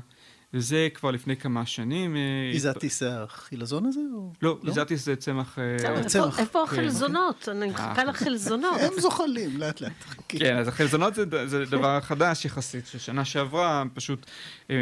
וזה 0.54 0.88
כבר 0.94 1.12
לפני 1.12 1.38
כמה 1.38 1.66
שנים. 1.66 2.16
אה, 2.16 2.52
איזטיס 2.54 3.00
זה 3.00 3.24
החילזון 3.24 3.86
הזה? 3.86 4.00
לא, 4.42 4.58
לא? 4.64 4.70
איזטיס 4.70 5.06
זה 5.06 5.16
צמח... 5.16 5.60
אה, 5.60 6.02
איפה 6.38 6.64
החלזונות? 6.64 7.50
אני 7.50 7.70
מחכה 7.70 8.04
לחלזונות. 8.04 8.82
הם 8.82 9.00
זוחלים, 9.00 9.58
לאט 9.58 9.82
לאט. 9.82 9.92
כן, 10.28 10.58
אז 10.58 10.68
החלזונות 10.68 11.14
זה 11.46 11.66
דבר 11.66 12.02
חדש 12.02 12.46
יחסית, 12.46 12.88
ששנה 12.88 13.26
שעברה 13.26 13.84
פשוט 13.94 14.26
אה, 14.70 14.76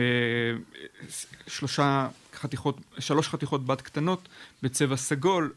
שלושה 1.48 2.08
חתיכות, 2.34 2.78
שלוש 3.00 3.30
חתיכות 3.30 3.66
בת 3.66 3.82
קטנות 3.82 4.30
בצבע 4.64 4.96
סגול. 4.96 5.54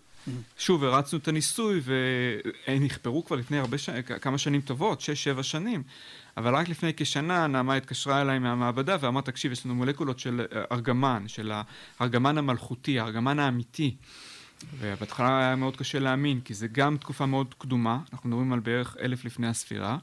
שוב, 0.59 0.85
הרצנו 0.85 1.19
את 1.19 1.29
הניסוי 1.29 1.81
והם 1.85 2.85
נחפרו 2.85 3.25
כבר 3.25 3.37
לפני 3.37 3.59
הרבה 3.59 3.79
שנים, 3.79 4.03
כמה 4.03 4.39
שנים 4.39 4.61
טובות, 4.61 5.01
שש, 5.01 5.25
שבע 5.25 5.43
שנים. 5.43 5.83
אבל 6.37 6.55
רק 6.55 6.69
לפני 6.69 6.93
כשנה 6.97 7.47
נעמה 7.47 7.75
התקשרה 7.75 8.21
אליי 8.23 8.39
מהמעבדה 8.39 8.97
ואמרה, 9.01 9.23
תקשיב, 9.23 9.53
יש 9.53 9.67
לנו 9.67 9.75
מולקולות 9.75 10.19
של 10.19 10.47
אה, 10.53 10.63
ארגמן, 10.73 11.25
של 11.27 11.53
הארגמן 12.01 12.39
המלכותי, 12.39 12.99
הארגמן 12.99 13.39
האמיתי. 13.39 13.97
ובהתחלה 14.79 15.39
היה 15.39 15.57
מאוד 15.57 15.77
קשה 15.77 15.99
להאמין, 15.99 16.41
כי 16.41 16.55
זה 16.55 16.69
גם 16.69 16.97
תקופה 16.97 17.27
מאוד 17.27 17.55
קדומה, 17.59 17.99
אנחנו 18.13 18.29
מדברים 18.29 18.53
על 18.53 18.61
בערך 18.61 18.97
אלף 19.01 19.25
לפני 19.25 19.49
הספירה, 19.49 19.99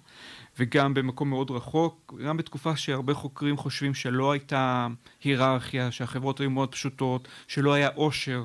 וגם 0.59 0.93
במקום 0.93 1.29
מאוד 1.29 1.51
רחוק, 1.51 2.13
גם 2.25 2.37
בתקופה 2.37 2.75
שהרבה 2.75 3.13
חוקרים 3.13 3.57
חושבים 3.57 3.93
שלא 3.93 4.31
הייתה 4.31 4.87
היררכיה, 5.23 5.91
שהחברות 5.91 6.39
היו 6.39 6.49
מאוד 6.49 6.71
פשוטות, 6.71 7.27
שלא 7.47 7.73
היה 7.73 7.89
עושר. 7.95 8.43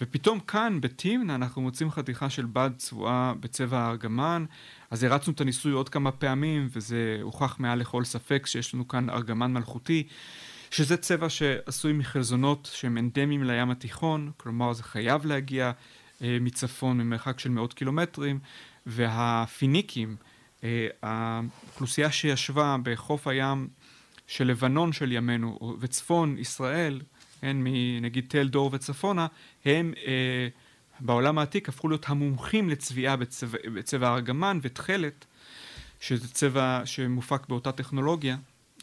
ופתאום 0.00 0.40
כאן, 0.40 0.80
בתימנה, 0.80 1.34
אנחנו 1.34 1.62
מוצאים 1.62 1.90
חתיכה 1.90 2.30
של 2.30 2.46
בד 2.46 2.70
צבועה 2.76 3.34
בצבע 3.40 3.78
הארגמן, 3.78 4.44
אז 4.90 5.04
הרצנו 5.04 5.32
את 5.32 5.40
הניסוי 5.40 5.72
עוד 5.72 5.88
כמה 5.88 6.12
פעמים, 6.12 6.68
וזה 6.72 7.18
הוכח 7.22 7.56
מעל 7.58 7.78
לכל 7.78 8.04
ספק 8.04 8.46
שיש 8.46 8.74
לנו 8.74 8.88
כאן 8.88 9.10
ארגמן 9.10 9.52
מלכותי, 9.52 10.06
שזה 10.70 10.96
צבע 10.96 11.28
שעשוי 11.28 11.92
מחלזונות 11.92 12.70
שהם 12.72 12.98
אנדמיים 12.98 13.44
לים 13.44 13.70
התיכון, 13.70 14.30
כלומר 14.36 14.72
זה 14.72 14.82
חייב 14.82 15.26
להגיע 15.26 15.72
אה, 16.22 16.38
מצפון 16.40 16.98
ממרחק 16.98 17.40
של 17.40 17.50
מאות 17.50 17.74
קילומטרים, 17.74 18.38
והפיניקים, 18.86 20.16
אה, 20.64 20.86
האוכלוסייה 21.02 22.12
שישבה 22.12 22.76
בחוף 22.82 23.26
הים 23.26 23.68
של 24.26 24.46
לבנון 24.46 24.92
של 24.92 25.12
ימינו, 25.12 25.76
וצפון 25.80 26.38
ישראל, 26.38 27.00
כן, 27.40 27.56
מנגיד 27.60 28.24
תל 28.28 28.48
דור 28.48 28.70
וצפונה, 28.72 29.26
הם 29.64 29.92
אה, 30.06 30.48
בעולם 31.00 31.38
העתיק 31.38 31.68
הפכו 31.68 31.88
להיות 31.88 32.04
המומחים 32.08 32.70
לצביעה 32.70 33.16
בצבע, 33.16 33.58
בצבע 33.74 34.14
ארגמן 34.14 34.58
ותכלת, 34.62 35.26
שזה 36.00 36.28
צבע 36.28 36.82
שמופק 36.84 37.48
באותה 37.48 37.72
טכנולוגיה. 37.72 38.36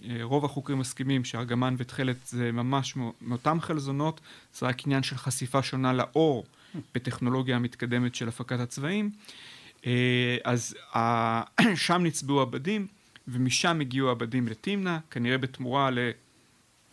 אה, 0.09 0.17
רוב 0.21 0.45
החוקרים 0.45 0.79
מסכימים 0.79 1.23
שארגמן 1.23 1.75
ותכלת 1.77 2.17
זה 2.25 2.51
ממש 2.51 2.93
מאותם 3.21 3.57
חלזונות, 3.61 4.21
זה 4.53 4.65
רק 4.65 4.85
עניין 4.85 5.03
של 5.03 5.17
חשיפה 5.17 5.63
שונה 5.63 5.93
לאור 5.93 6.45
בטכנולוגיה 6.95 7.55
המתקדמת 7.55 8.15
של 8.15 8.27
הפקת 8.27 8.59
הצבעים. 8.59 9.11
אה, 9.85 10.37
אז 10.43 10.75
שם 11.75 12.01
נצבעו 12.03 12.41
עבדים, 12.41 12.87
ומשם 13.27 13.81
הגיעו 13.81 14.09
עבדים 14.09 14.47
לתמנע, 14.47 14.97
כנראה 15.11 15.37
בתמורה 15.37 15.89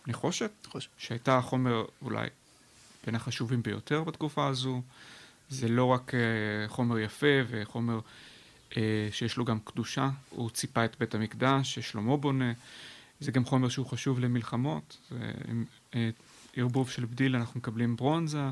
לנחושת, 0.06 0.50
שהייתה 0.98 1.38
החומר 1.38 1.84
אולי 2.02 2.28
בין 3.06 3.14
החשובים 3.14 3.62
ביותר 3.62 4.04
בתקופה 4.04 4.46
הזו. 4.46 4.82
זה 5.48 5.68
לא 5.68 5.84
רק 5.84 6.10
uh, 6.14 6.68
חומר 6.68 6.98
יפה 6.98 7.26
וחומר 7.48 8.00
uh, 8.70 8.74
שיש 9.12 9.36
לו 9.36 9.44
גם 9.44 9.58
קדושה, 9.64 10.10
הוא 10.30 10.50
ציפה 10.50 10.84
את 10.84 10.96
בית 10.98 11.14
המקדש 11.14 11.74
ששלמה 11.74 12.16
בונה, 12.16 12.52
זה 13.20 13.32
גם 13.32 13.44
חומר 13.44 13.68
שהוא 13.68 13.86
חשוב 13.86 14.20
למלחמות, 14.20 14.96
זה, 15.10 15.32
uh, 15.92 15.96
ערבוב 16.56 16.90
של 16.90 17.04
בדיל 17.04 17.36
אנחנו 17.36 17.60
מקבלים 17.60 17.96
ברונזה, 17.96 18.50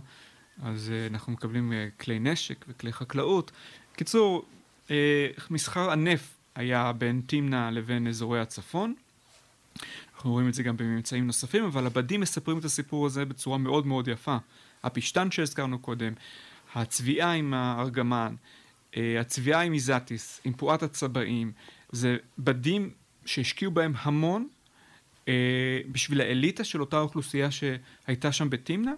אז 0.63 0.91
uh, 0.91 1.13
אנחנו 1.13 1.33
מקבלים 1.33 1.73
uh, 1.73 2.03
כלי 2.03 2.19
נשק 2.19 2.65
וכלי 2.69 2.93
חקלאות. 2.93 3.51
בקיצור, 3.95 4.45
uh, 4.89 4.91
מסחר 5.51 5.91
ענף 5.91 6.35
היה 6.55 6.93
בין 6.93 7.23
תמנע 7.27 7.71
לבין 7.71 8.07
אזורי 8.07 8.41
הצפון. 8.41 8.95
אנחנו 10.15 10.31
רואים 10.31 10.49
את 10.49 10.55
זה 10.55 10.63
גם 10.63 10.77
בממצאים 10.77 11.27
נוספים, 11.27 11.65
אבל 11.65 11.87
הבדים 11.87 12.21
מספרים 12.21 12.59
את 12.59 12.65
הסיפור 12.65 13.07
הזה 13.07 13.25
בצורה 13.25 13.59
מאוד 13.59 13.87
מאוד 13.87 14.09
יפה. 14.09 14.37
הפשטן 14.83 15.31
שהזכרנו 15.31 15.79
קודם, 15.79 16.13
הצביעה 16.75 17.33
עם 17.33 17.55
הארגמן, 17.55 18.35
אה, 18.97 19.21
הצביעה 19.21 19.63
עם 19.63 19.73
איזטיס, 19.73 20.41
עם 20.45 20.53
פועת 20.53 20.83
הצבעים, 20.83 21.53
זה 21.93 22.17
בדים 22.39 22.91
שהשקיעו 23.27 23.73
בהם 23.73 23.93
המון 24.03 24.49
אה, 25.29 25.81
בשביל 25.93 26.21
האליטה 26.21 26.65
של 26.65 26.81
אותה 26.81 27.01
אוכלוסייה 27.01 27.49
שהייתה 27.51 28.33
שם 28.33 28.51
בתמנע, 28.51 28.93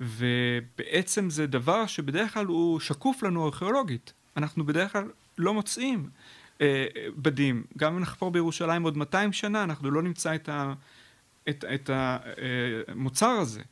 ובעצם 0.00 1.30
זה 1.30 1.46
דבר 1.46 1.86
שבדרך 1.86 2.34
כלל 2.34 2.46
הוא 2.46 2.80
שקוף 2.80 3.22
לנו 3.22 3.46
ארכיאולוגית. 3.46 4.12
אנחנו 4.36 4.66
בדרך 4.66 4.92
כלל 4.92 5.10
לא 5.38 5.54
מוצאים 5.54 6.08
בדים. 7.16 7.64
גם 7.78 7.94
אם 7.94 8.00
נחפור 8.00 8.30
בירושלים 8.30 8.82
עוד 8.82 8.96
200 8.96 9.32
שנה, 9.32 9.64
אנחנו 9.64 9.90
לא 9.90 10.02
נמצא 10.02 10.34
את, 10.34 10.48
ה, 10.48 10.72
את, 11.48 11.64
את 11.74 11.90
המוצר 12.88 13.30
הזה. 13.30 13.62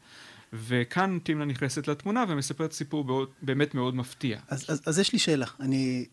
וכאן 0.52 1.18
תמנה 1.22 1.44
נכנסת 1.44 1.88
לתמונה 1.88 2.24
ומספרת 2.28 2.72
סיפור 2.72 3.04
מאוד, 3.04 3.28
באמת 3.42 3.74
מאוד 3.74 3.94
מפתיע. 3.94 4.38
אז, 4.48 4.64
אז, 4.68 4.82
אז 4.86 4.98
יש 4.98 5.12
לי 5.12 5.18
שאלה. 5.18 5.46
אני, 5.60 6.06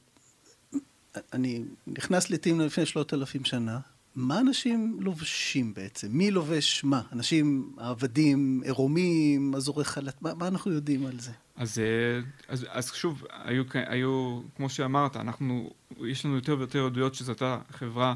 אני 1.34 1.64
נכנס 1.88 2.30
לתמנה 2.30 2.66
לפני 2.66 2.86
שלושת 2.86 3.14
אלפים 3.14 3.46
שנה, 3.46 3.80
מה 4.16 4.40
אנשים 4.40 4.98
לובשים 5.00 5.74
בעצם? 5.74 6.08
מי 6.12 6.32
לובש 6.32 6.84
מה? 6.84 7.02
אנשים 7.12 7.72
עבדים, 7.78 8.62
עירומים, 8.64 9.56
אזורי 9.56 9.86
חל"ת, 9.86 10.22
מה, 10.22 10.34
מה 10.34 10.48
אנחנו 10.48 10.72
יודעים 10.72 11.06
על 11.06 11.20
זה? 11.20 11.32
אז, 11.62 11.80
אה, 11.80 12.20
אז, 12.48 12.66
אז 12.70 12.94
שוב, 12.94 13.24
היו, 13.44 13.64
היו, 13.74 14.42
כמו 14.56 14.70
שאמרת, 14.70 15.18
אנחנו, 15.18 15.74
יש 16.06 16.26
לנו 16.26 16.36
יותר 16.36 16.56
ויותר 16.58 16.86
עדויות 16.86 17.16
שזו 17.16 17.32
הייתה 17.32 17.58
חברה 17.72 18.14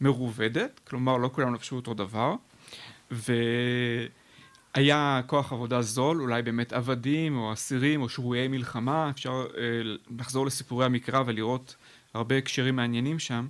מרובדת, 0.00 0.80
כלומר 0.88 1.16
לא 1.16 1.30
כולם 1.32 1.54
לבשו 1.54 1.76
אותו 1.76 1.94
דבר, 1.94 2.34
והיה 3.10 5.20
כוח 5.26 5.52
עבודה 5.52 5.82
זול, 5.82 6.20
אולי 6.20 6.42
באמת 6.42 6.72
עבדים 6.72 7.36
או 7.36 7.52
אסירים 7.52 8.02
או 8.02 8.08
שבויי 8.08 8.48
מלחמה, 8.48 9.10
אפשר 9.10 9.46
אה, 9.56 9.62
לחזור 10.18 10.46
לסיפורי 10.46 10.84
המקרא 10.84 11.22
ולראות 11.26 11.76
הרבה 12.14 12.36
הקשרים 12.36 12.76
מעניינים 12.76 13.18
שם, 13.18 13.46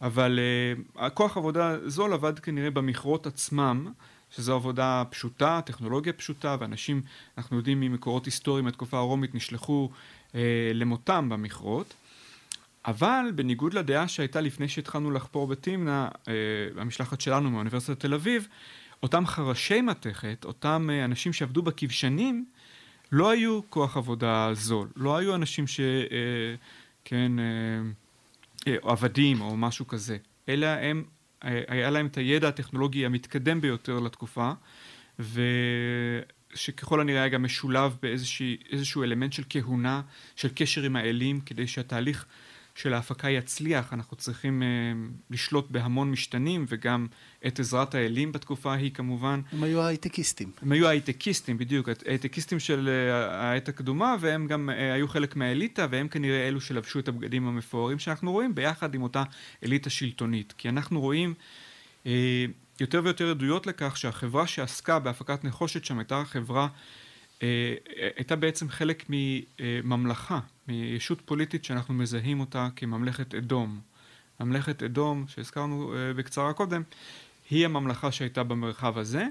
אבל 0.00 0.38
uh, 0.38 1.00
הכוח 1.00 1.36
עבודה 1.36 1.88
זול 1.88 2.12
עבד 2.12 2.38
כנראה 2.38 2.70
במכרות 2.70 3.26
עצמם, 3.26 3.92
שזו 4.36 4.54
עבודה 4.54 5.02
פשוטה, 5.10 5.60
טכנולוגיה 5.64 6.12
פשוטה, 6.12 6.56
ואנשים, 6.60 7.02
אנחנו 7.38 7.56
יודעים 7.56 7.80
ממקורות 7.80 8.24
היסטוריים 8.24 8.64
מהתקופה 8.64 8.98
הרומית, 8.98 9.34
נשלחו 9.34 9.90
uh, 10.32 10.34
למותם 10.74 11.28
במכרות. 11.28 11.94
אבל 12.86 13.26
בניגוד 13.34 13.74
לדעה 13.74 14.08
שהייתה 14.08 14.40
לפני 14.40 14.68
שהתחלנו 14.68 15.10
לחפור 15.10 15.46
בתמנע, 15.46 16.08
uh, 16.08 16.28
המשלחת 16.76 17.20
שלנו 17.20 17.50
מאוניברסיטת 17.50 18.00
תל 18.00 18.14
אביב, 18.14 18.48
אותם 19.02 19.26
חרשי 19.26 19.80
מתכת, 19.80 20.44
אותם 20.44 20.88
uh, 20.90 21.04
אנשים 21.04 21.32
שעבדו 21.32 21.62
בכבשנים, 21.62 22.44
לא 23.12 23.30
היו 23.30 23.60
כוח 23.70 23.96
עבודה 23.96 24.50
זול, 24.52 24.88
לא 24.96 25.16
היו 25.16 25.34
אנשים 25.34 25.66
ש... 25.66 25.80
Uh, 25.80 26.12
כן, 27.04 27.32
uh, 27.38 28.06
אה, 28.66 28.76
עבדים 28.82 29.40
או 29.40 29.56
משהו 29.56 29.86
כזה, 29.86 30.16
אלא 30.48 30.66
הם, 30.66 30.98
אה, 30.98 31.15
היה 31.68 31.90
להם 31.90 32.06
את 32.06 32.16
הידע 32.16 32.48
הטכנולוגי 32.48 33.06
המתקדם 33.06 33.60
ביותר 33.60 33.98
לתקופה, 33.98 34.52
ושככל 35.18 37.00
הנראה 37.00 37.20
היה 37.20 37.28
גם 37.28 37.42
משולב 37.42 37.96
באיזשהו 38.02 39.02
אלמנט 39.02 39.32
של 39.32 39.42
כהונה, 39.50 40.02
של 40.36 40.48
קשר 40.54 40.82
עם 40.82 40.96
האלים, 40.96 41.40
כדי 41.40 41.66
שהתהליך 41.66 42.26
של 42.76 42.94
ההפקה 42.94 43.30
יצליח, 43.30 43.92
אנחנו 43.92 44.16
צריכים 44.16 44.62
uh, 44.62 45.32
לשלוט 45.34 45.70
בהמון 45.70 46.10
משתנים 46.10 46.64
וגם 46.68 47.06
את 47.46 47.60
עזרת 47.60 47.94
האלים 47.94 48.32
בתקופה 48.32 48.72
ההיא 48.72 48.90
כמובן. 48.90 49.40
הם 49.52 49.62
היו 49.62 49.82
הייטקיסטים. 49.82 50.50
הם 50.62 50.72
היו 50.72 50.88
הייטקיסטים, 50.88 51.58
בדיוק, 51.58 51.88
הייטקיסטים 52.06 52.58
של 52.58 52.88
uh, 52.88 53.34
העת 53.34 53.68
הקדומה 53.68 54.16
והם 54.20 54.46
גם 54.46 54.70
uh, 54.70 54.72
היו 54.94 55.08
חלק 55.08 55.36
מהאליטה 55.36 55.86
והם 55.90 56.08
כנראה 56.08 56.48
אלו 56.48 56.60
שלבשו 56.60 56.98
את 56.98 57.08
הבגדים 57.08 57.48
המפוארים 57.48 57.98
שאנחנו 57.98 58.32
רואים 58.32 58.54
ביחד 58.54 58.94
עם 58.94 59.02
אותה 59.02 59.22
אליטה 59.64 59.90
שלטונית. 59.90 60.54
כי 60.58 60.68
אנחנו 60.68 61.00
רואים 61.00 61.34
uh, 62.04 62.08
יותר 62.80 63.00
ויותר 63.04 63.30
עדויות 63.30 63.66
לכך 63.66 63.96
שהחברה 63.96 64.46
שעסקה 64.46 64.98
בהפקת 64.98 65.44
נחושת 65.44 65.84
שם 65.84 65.98
הייתה 65.98 66.22
חברה 66.24 66.62
אה, 66.62 66.68
הייתה 68.16 68.36
בעצם 68.36 68.68
חלק 68.68 69.04
מממלכה, 69.08 70.40
מישות 70.68 71.20
פוליטית 71.24 71.64
שאנחנו 71.64 71.94
מזהים 71.94 72.40
אותה 72.40 72.68
כממלכת 72.76 73.34
אדום. 73.34 73.80
ממלכת 74.40 74.82
אדום, 74.82 75.24
שהזכרנו 75.28 75.94
אה, 75.94 76.14
בקצרה 76.14 76.52
קודם, 76.52 76.82
היא 77.50 77.64
הממלכה 77.64 78.12
שהייתה 78.12 78.42
במרחב 78.42 78.98
הזה, 78.98 79.26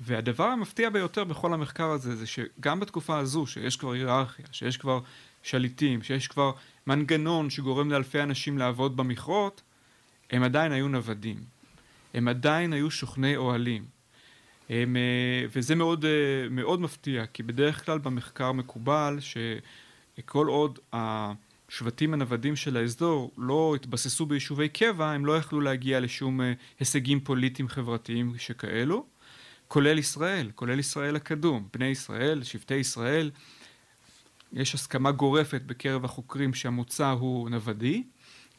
והדבר 0.00 0.44
המפתיע 0.44 0.90
ביותר 0.90 1.24
בכל 1.24 1.54
המחקר 1.54 1.86
הזה 1.86 2.16
זה 2.16 2.26
שגם 2.26 2.80
בתקופה 2.80 3.18
הזו, 3.18 3.46
שיש 3.46 3.76
כבר 3.76 3.92
היררכיה, 3.92 4.46
שיש 4.52 4.76
כבר 4.76 5.00
שליטים, 5.42 6.02
שיש 6.02 6.28
כבר 6.28 6.52
מנגנון 6.86 7.50
שגורם 7.50 7.90
לאלפי 7.90 8.22
אנשים 8.22 8.58
לעבוד 8.58 8.96
במכרות, 8.96 9.62
הם 10.30 10.42
עדיין 10.42 10.72
היו 10.72 10.88
נוודים. 10.88 11.36
הם 12.14 12.28
עדיין 12.28 12.72
היו 12.72 12.90
שוכני 12.90 13.36
אוהלים. 13.36 13.95
הם, 14.68 14.96
אה, 14.96 15.46
וזה 15.52 15.74
מאוד, 15.74 16.04
אה, 16.04 16.48
מאוד 16.50 16.80
מפתיע, 16.80 17.26
כי 17.26 17.42
בדרך 17.42 17.84
כלל 17.84 17.98
במחקר 17.98 18.52
מקובל 18.52 19.18
שכל 19.20 20.46
עוד 20.46 20.78
השבטים 20.92 22.14
הנוודים 22.14 22.56
של 22.56 22.76
האזור 22.76 23.32
לא 23.38 23.72
התבססו 23.76 24.26
ביישובי 24.26 24.68
קבע, 24.68 25.10
הם 25.10 25.26
לא 25.26 25.36
יכלו 25.36 25.60
להגיע 25.60 26.00
לשום 26.00 26.40
אה, 26.40 26.52
הישגים 26.80 27.20
פוליטיים 27.20 27.68
חברתיים 27.68 28.32
שכאלו, 28.38 29.06
כולל 29.68 29.98
ישראל, 29.98 30.50
כולל 30.54 30.78
ישראל 30.78 31.16
הקדום, 31.16 31.68
בני 31.74 31.86
ישראל, 31.86 32.42
שבטי 32.42 32.74
ישראל. 32.74 33.30
יש 34.52 34.74
הסכמה 34.74 35.12
גורפת 35.12 35.62
בקרב 35.66 36.04
החוקרים 36.04 36.54
שהמוצא 36.54 37.10
הוא 37.10 37.50
נוודי, 37.50 38.02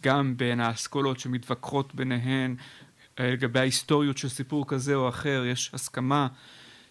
גם 0.03 0.38
בין 0.38 0.60
האסכולות 0.60 1.19
שמתווכחות 1.19 1.95
ביניהן 1.95 2.55
לגבי 3.19 3.60
ההיסטוריות 3.60 4.17
של 4.17 4.30
סיפור 4.30 4.67
כזה 4.67 4.95
או 4.95 5.10
אחר, 5.10 5.43
יש 5.45 5.71
הסכמה 5.73 6.27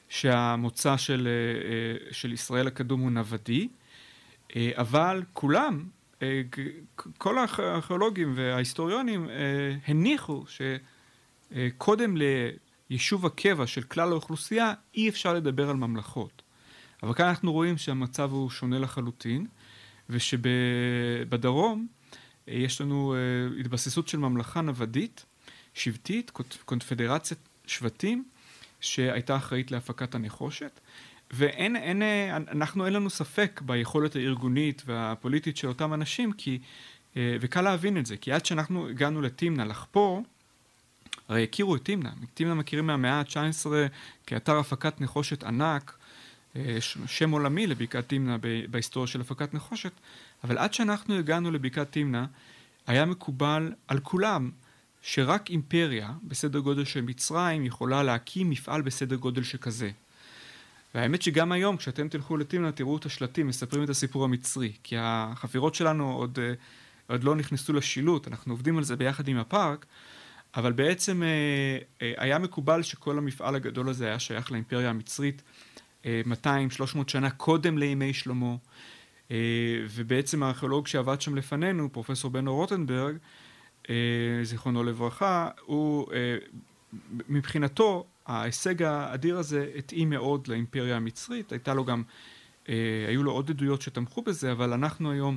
שהמוצא 0.09 0.97
של, 0.97 1.29
אה, 1.29 1.33
אה, 1.69 2.12
של 2.12 2.33
ישראל 2.33 2.67
הקדום 2.67 3.01
הוא 3.01 3.11
נוודי, 3.11 3.69
אבל 4.57 5.23
כולם, 5.33 5.85
כל 7.19 7.37
הארכיאולוגים 7.39 8.33
וההיסטוריונים 8.37 9.29
הניחו 9.87 10.45
שקודם 11.53 12.15
ליישוב 12.91 13.27
הקבע 13.27 13.67
של 13.67 13.83
כלל 13.83 14.12
האוכלוסייה 14.12 14.75
אי 14.95 15.09
אפשר 15.09 15.35
לדבר 15.35 15.71
על 15.71 15.77
ממלכות. 15.77 16.43
אבל 17.03 17.15
כאן 17.15 17.27
אנחנו 17.27 17.53
רואים 17.53 17.79
שהמצב 17.79 18.33
הוא 18.33 18.51
שונה 18.51 18.79
לחלוטין, 18.79 19.47
ושבדרום 20.11 21.87
יש 22.47 22.81
לנו 22.81 23.15
התבססות 23.61 24.09
של 24.09 24.19
ממלכה 24.19 24.61
נוודית, 24.61 25.25
שבטית, 25.77 26.33
קונפדרציית 26.65 27.41
שבטים, 27.67 28.25
שהייתה 28.81 29.37
אחראית 29.37 29.71
להפקת 29.71 30.15
הנחושת. 30.15 30.81
ואין, 31.31 31.77
אין, 31.77 32.03
אנחנו 32.33 32.87
אין 32.87 32.93
לנו 32.93 33.11
ספק 33.11 33.61
ביכולת 33.65 34.17
הארגונית 34.17 34.83
והפוליטית 34.87 35.57
של 35.57 35.69
אותם 35.69 35.95
אנשים, 35.95 36.33
כי, 36.33 36.59
אה, 37.17 37.37
וקל 37.41 37.62
להבין 37.62 37.99
את 37.99 38.07
זה, 38.07 38.17
כי 38.17 38.33
עד 38.33 38.47
שאנחנו 38.47 38.89
הגענו 38.89 39.23
לתמנע 39.23 39.65
לחפור, 39.65 40.23
הרי 41.29 41.43
הכירו 41.43 41.77
את 41.77 41.85
תמנע, 41.85 42.11
תמנע 42.35 42.55
מכירים 42.55 42.87
מהמאה 42.87 43.21
ה-19 43.21 43.67
כאתר 44.27 44.59
הפקת 44.59 45.01
נחושת 45.01 45.45
ענק, 45.45 45.99
אה, 46.57 46.77
שם 47.07 47.31
עולמי 47.31 47.67
לבקעת 47.67 48.09
תמנע 48.09 48.37
בהיסטוריה 48.71 49.07
של 49.07 49.21
הפקת 49.21 49.55
נחושת, 49.55 49.93
אבל 50.45 50.59
עד 50.59 50.75
שאנחנו 50.75 51.19
הגענו 51.19 51.51
לבקעת 51.51 51.93
תמנע, 51.93 52.25
היה 52.87 53.05
מקובל 53.05 53.73
על 53.89 54.01
כולם 54.01 54.51
שרק 55.09 55.51
אימפריה 55.51 56.12
בסדר 56.23 56.59
גודל 56.59 56.85
של 56.85 57.01
מצרים 57.01 57.64
יכולה 57.64 58.03
להקים 58.03 58.51
מפעל 58.51 58.83
בסדר 58.83 59.16
גודל 59.16 59.42
שכזה. 59.42 59.90
והאמת 60.95 61.23
שגם 61.23 61.53
היום 61.53 61.77
כשאתם 61.77 62.09
תלכו 62.09 62.37
לתמנה 62.37 62.73
תראו 62.73 62.97
את 62.97 63.07
השלטים 63.07 63.47
מספרים 63.47 63.85
את 63.85 63.88
הסיפור 63.88 64.25
המצרי 64.25 64.73
כי 64.83 64.97
החפירות 64.99 65.75
שלנו 65.75 66.12
עוד, 66.12 66.38
אה, 66.42 66.53
עוד 67.07 67.25
לא 67.25 67.37
נכנסו 67.37 67.73
לשילוט 67.73 68.29
אנחנו 68.29 68.53
עובדים 68.53 68.79
על 68.79 68.85
זה 68.85 68.97
ביחד 68.97 69.29
עם 69.29 69.37
הפארק 69.37 69.87
אבל 70.55 70.73
בעצם 70.73 71.23
אה, 71.23 71.29
אה, 72.03 72.12
היה 72.16 72.38
מקובל 72.38 72.83
שכל 72.83 73.19
המפעל 73.19 73.55
הגדול 73.55 73.88
הזה 73.88 74.07
היה 74.07 74.19
שייך 74.19 74.53
לאימפריה 74.53 74.90
המצרית 74.90 75.42
200-300 76.05 76.09
שנה 77.07 77.31
קודם 77.31 77.79
לימי 77.79 78.12
שלמה 78.12 78.57
ובעצם 79.90 80.42
הארכיאולוג 80.42 80.87
שעבד 80.87 81.21
שם 81.21 81.37
לפנינו 81.37 81.92
פרופסור 81.92 82.31
בנו 82.31 82.55
רוטנברג 82.55 83.16
זיכרונו 84.42 84.85
לברכה, 84.85 85.49
הוא 85.64 86.12
אה, 86.12 86.37
מבחינתו 87.29 88.05
ההישג 88.27 88.83
האדיר 88.83 89.38
הזה 89.38 89.70
התאים 89.79 90.11
מאוד 90.11 90.49
לאימפריה 90.49 90.96
המצרית, 90.96 91.53
הייתה 91.53 91.75
לו 91.75 91.85
גם, 91.85 92.03
אה, 92.68 92.75
היו 93.09 93.22
לו 93.22 93.33
עוד 93.33 93.51
עדויות 93.51 93.83
שתמכו 93.83 94.22
בזה, 94.22 94.53
אבל 94.53 94.72
אנחנו 94.72 95.11
היום 95.11 95.37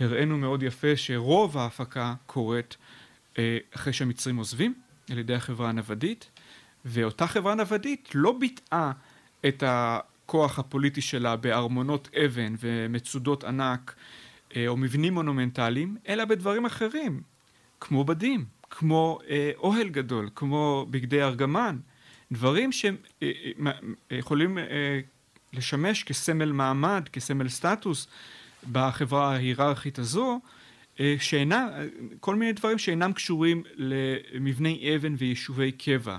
הראינו 0.00 0.38
מאוד 0.38 0.62
יפה 0.62 0.96
שרוב 0.96 1.58
ההפקה 1.58 2.14
קורית 2.26 2.76
אחרי 3.74 3.92
שהמצרים 3.92 4.36
עוזבים 4.36 4.74
על 5.10 5.18
ידי 5.18 5.34
החברה 5.34 5.68
הנוודית, 5.68 6.30
ואותה 6.84 7.26
חברה 7.26 7.54
נוודית 7.54 8.08
לא 8.14 8.38
ביטאה 8.38 8.92
את 9.48 9.62
הכוח 9.66 10.58
הפוליטי 10.58 11.00
שלה 11.00 11.36
בארמונות 11.36 12.08
אבן 12.24 12.54
ומצודות 12.60 13.44
ענק 13.44 13.94
או 14.66 14.76
מבנים 14.76 15.14
מונומנטליים, 15.14 15.96
אלא 16.08 16.24
בדברים 16.24 16.66
אחרים. 16.66 17.22
כמו 17.80 18.04
בדים, 18.04 18.44
כמו 18.70 19.18
אה, 19.28 19.50
אוהל 19.56 19.88
גדול, 19.88 20.28
כמו 20.34 20.86
בגדי 20.90 21.22
ארגמן, 21.22 21.78
דברים 22.32 22.70
שיכולים 22.72 24.58
אה, 24.58 24.62
אה, 24.62 24.68
אה, 24.68 25.00
לשמש 25.52 26.02
כסמל 26.02 26.52
מעמד, 26.52 27.08
כסמל 27.12 27.48
סטטוס 27.48 28.06
בחברה 28.72 29.32
ההיררכית 29.34 29.98
הזו, 29.98 30.40
אה, 31.00 31.16
שאינם, 31.20 31.68
כל 32.20 32.34
מיני 32.36 32.52
דברים 32.52 32.78
שאינם 32.78 33.12
קשורים 33.12 33.62
למבני 33.76 34.96
אבן 34.96 35.14
ויישובי 35.18 35.72
קבע. 35.72 36.16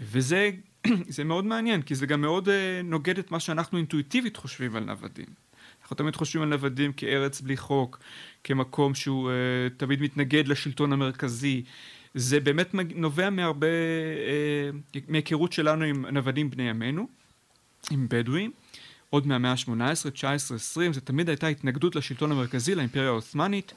וזה 0.00 0.50
מאוד 1.24 1.44
מעניין, 1.44 1.82
כי 1.82 1.94
זה 1.94 2.06
גם 2.06 2.20
מאוד 2.20 2.48
אה, 2.48 2.80
נוגד 2.84 3.18
את 3.18 3.30
מה 3.30 3.40
שאנחנו 3.40 3.78
אינטואיטיבית 3.78 4.36
חושבים 4.36 4.76
על 4.76 4.84
נוודים. 4.84 5.26
אנחנו 5.90 6.04
תמיד 6.04 6.16
חושבים 6.16 6.42
על 6.42 6.48
נוודים 6.48 6.92
כארץ 6.92 7.40
בלי 7.40 7.56
חוק, 7.56 7.98
כמקום 8.44 8.94
שהוא 8.94 9.30
uh, 9.30 9.32
תמיד 9.78 10.02
מתנגד 10.02 10.48
לשלטון 10.48 10.92
המרכזי, 10.92 11.62
זה 12.14 12.40
באמת 12.40 12.74
נובע 12.94 13.30
מהרבה, 13.30 13.66
אה, 13.66 14.70
מהיכרות 15.08 15.52
שלנו 15.52 15.84
עם 15.84 16.06
נוודים 16.06 16.50
בני 16.50 16.62
ימינו, 16.62 17.08
עם 17.90 18.06
בדואים, 18.10 18.50
עוד 19.10 19.26
מהמאה 19.26 19.50
ה-18, 19.50 20.10
19, 20.10 20.56
20, 20.56 20.92
זה 20.92 21.00
תמיד 21.00 21.28
הייתה 21.28 21.46
התנגדות 21.46 21.96
לשלטון 21.96 22.32
המרכזי, 22.32 22.74
לאימפריה 22.74 23.08
העות'מאנית, 23.08 23.72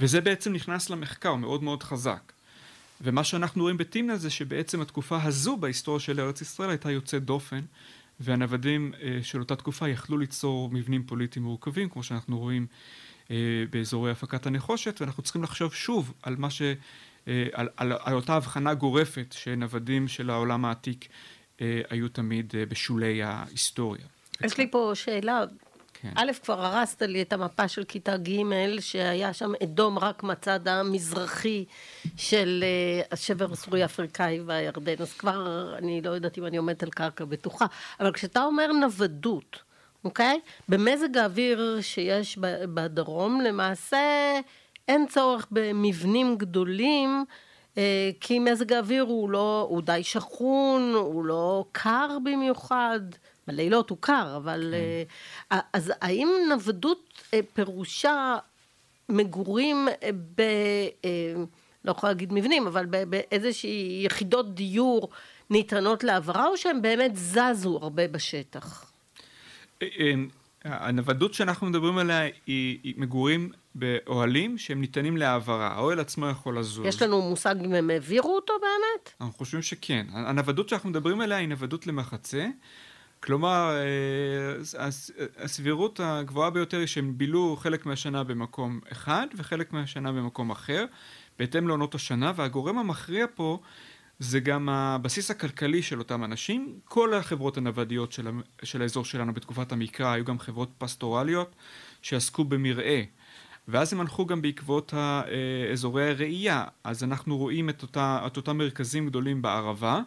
וזה 0.00 0.20
בעצם 0.20 0.52
נכנס 0.52 0.90
למחקר 0.90 1.34
מאוד 1.34 1.62
מאוד 1.62 1.82
חזק. 1.82 2.32
ומה 3.00 3.24
שאנחנו 3.24 3.62
רואים 3.62 3.76
בתמנה 3.76 4.16
זה 4.16 4.30
שבעצם 4.30 4.80
התקופה 4.80 5.22
הזו 5.22 5.56
בהיסטוריה 5.56 6.00
של 6.00 6.20
ארץ 6.20 6.40
ישראל 6.40 6.70
הייתה 6.70 6.90
יוצאת 6.90 7.24
דופן, 7.24 7.60
והנוודים 8.20 8.92
אה, 9.02 9.18
של 9.22 9.40
אותה 9.40 9.56
תקופה 9.56 9.88
יכלו 9.88 10.18
ליצור 10.18 10.70
מבנים 10.72 11.02
פוליטיים 11.06 11.44
מורכבים, 11.44 11.88
כמו 11.88 12.02
שאנחנו 12.02 12.38
רואים 12.38 12.66
אה, 13.30 13.36
באזורי 13.70 14.10
הפקת 14.10 14.46
הנחושת, 14.46 15.00
ואנחנו 15.00 15.22
צריכים 15.22 15.42
לחשוב 15.42 15.74
שוב 15.74 16.12
על 16.22 16.36
מה 16.36 16.50
ש... 16.50 16.62
אה, 17.28 17.46
על, 17.52 17.68
על, 17.76 17.92
על 18.00 18.14
אותה 18.14 18.34
הבחנה 18.34 18.74
גורפת 18.74 19.34
שנוודים 19.38 20.08
של 20.08 20.30
העולם 20.30 20.64
העתיק 20.64 21.08
היו 21.90 22.08
תמיד 22.08 22.54
בשולי 22.68 23.22
ההיסטוריה. 23.22 24.06
יש 24.44 24.58
לי 24.58 24.70
פה 24.70 24.92
שאלה. 24.94 25.44
כן. 26.02 26.10
א', 26.14 26.32
כבר 26.42 26.64
הרסת 26.64 27.02
לי 27.02 27.22
את 27.22 27.32
המפה 27.32 27.68
של 27.68 27.84
כיתה 27.84 28.16
ג', 28.16 28.80
שהיה 28.80 29.32
שם 29.32 29.52
אדום 29.62 29.98
רק 29.98 30.22
מהצד 30.22 30.68
המזרחי 30.68 31.64
של 32.16 32.64
השבר 33.12 33.52
הסורי-אפריקאי 33.52 34.40
והירדן, 34.46 34.94
אז 34.98 35.12
כבר 35.12 35.74
אני 35.78 36.00
לא 36.02 36.10
יודעת 36.10 36.38
אם 36.38 36.46
אני 36.46 36.56
עומדת 36.56 36.82
על 36.82 36.90
קרקע 36.90 37.24
בטוחה. 37.24 37.66
אבל 38.00 38.12
כשאתה 38.12 38.44
אומר 38.44 38.72
נוודות, 38.72 39.62
אוקיי? 40.04 40.40
במזג 40.68 41.16
האוויר 41.16 41.78
שיש 41.80 42.38
בדרום, 42.74 43.40
למעשה 43.40 43.98
אין 44.88 45.06
צורך 45.06 45.46
במבנים 45.50 46.36
גדולים, 46.36 47.24
אה, 47.78 48.10
כי 48.20 48.38
מזג 48.38 48.72
האוויר 48.72 49.02
הוא 49.02 49.30
לא, 49.30 49.66
הוא 49.70 49.82
די 49.82 50.00
שכון, 50.04 50.92
הוא 50.94 51.24
לא 51.24 51.64
קר 51.72 52.18
במיוחד. 52.24 53.00
בלילות 53.46 53.90
הוא 53.90 53.98
קר, 54.00 54.34
אבל... 54.36 54.74
כן. 54.74 55.56
אה, 55.56 55.60
אז 55.72 55.92
האם 56.00 56.28
נוודות 56.48 57.22
אה, 57.34 57.40
פירושה 57.54 58.36
מגורים 59.08 59.88
ב... 60.34 60.42
לא 61.84 61.90
יכולה 61.90 62.12
להגיד 62.12 62.32
מבנים, 62.32 62.66
אבל 62.66 62.86
באיזושהי 62.86 64.02
יחידות 64.06 64.54
דיור 64.54 65.08
ניתנות 65.50 66.04
להעברה, 66.04 66.46
או 66.46 66.56
שהם 66.56 66.82
באמת 66.82 67.16
זזו 67.16 67.78
הרבה 67.82 68.08
בשטח? 68.08 68.92
הנוודות 70.64 71.34
שאנחנו 71.34 71.66
מדברים 71.66 71.98
עליה 71.98 72.20
היא, 72.20 72.78
היא 72.82 72.94
מגורים 72.96 73.52
באוהלים 73.74 74.58
שהם 74.58 74.80
ניתנים 74.80 75.16
להעברה, 75.16 75.68
האוהל 75.68 76.00
עצמו 76.00 76.28
יכול 76.28 76.58
לזוז. 76.58 76.86
יש 76.86 77.02
לנו 77.02 77.22
מושג 77.22 77.54
אם 77.64 77.74
הם 77.74 77.90
העבירו 77.90 78.34
אותו 78.34 78.52
באמת? 78.60 79.12
אנחנו 79.20 79.34
חושבים 79.34 79.62
שכן. 79.62 80.06
הנוודות 80.12 80.68
שאנחנו 80.68 80.90
מדברים 80.90 81.20
עליה 81.20 81.38
היא 81.38 81.48
נוודות 81.48 81.86
למחצה. 81.86 82.46
כלומר, 83.20 83.76
אה, 83.76 84.80
הסבירות 85.38 86.00
הגבוהה 86.02 86.50
ביותר 86.50 86.78
היא 86.78 86.86
שהם 86.86 87.18
בילו 87.18 87.56
חלק 87.60 87.86
מהשנה 87.86 88.24
במקום 88.24 88.80
אחד 88.92 89.26
וחלק 89.36 89.72
מהשנה 89.72 90.12
במקום 90.12 90.50
אחר, 90.50 90.84
בהתאם 91.38 91.68
לעונות 91.68 91.94
השנה, 91.94 92.32
והגורם 92.36 92.78
המכריע 92.78 93.26
פה 93.34 93.58
זה 94.18 94.40
גם 94.40 94.68
הבסיס 94.68 95.30
הכלכלי 95.30 95.82
של 95.82 95.98
אותם 95.98 96.24
אנשים. 96.24 96.78
כל 96.84 97.14
החברות 97.14 97.56
הנוודיות 97.56 98.12
של, 98.12 98.28
של 98.62 98.82
האזור 98.82 99.04
שלנו 99.04 99.34
בתקופת 99.34 99.72
המקרא 99.72 100.12
היו 100.12 100.24
גם 100.24 100.38
חברות 100.38 100.70
פסטורליות 100.78 101.54
שעסקו 102.02 102.44
במרעה. 102.44 103.02
ואז 103.68 103.92
הם 103.92 104.00
הלכו 104.00 104.26
גם 104.26 104.42
בעקבות 104.42 104.94
אזורי 105.72 106.10
הראייה, 106.10 106.64
אז 106.84 107.04
אנחנו 107.04 107.36
רואים 107.36 107.70
את, 107.70 107.82
אותה, 107.82 108.22
את 108.26 108.36
אותם 108.36 108.58
מרכזים 108.58 109.06
גדולים 109.06 109.42
בערבה. 109.42 110.00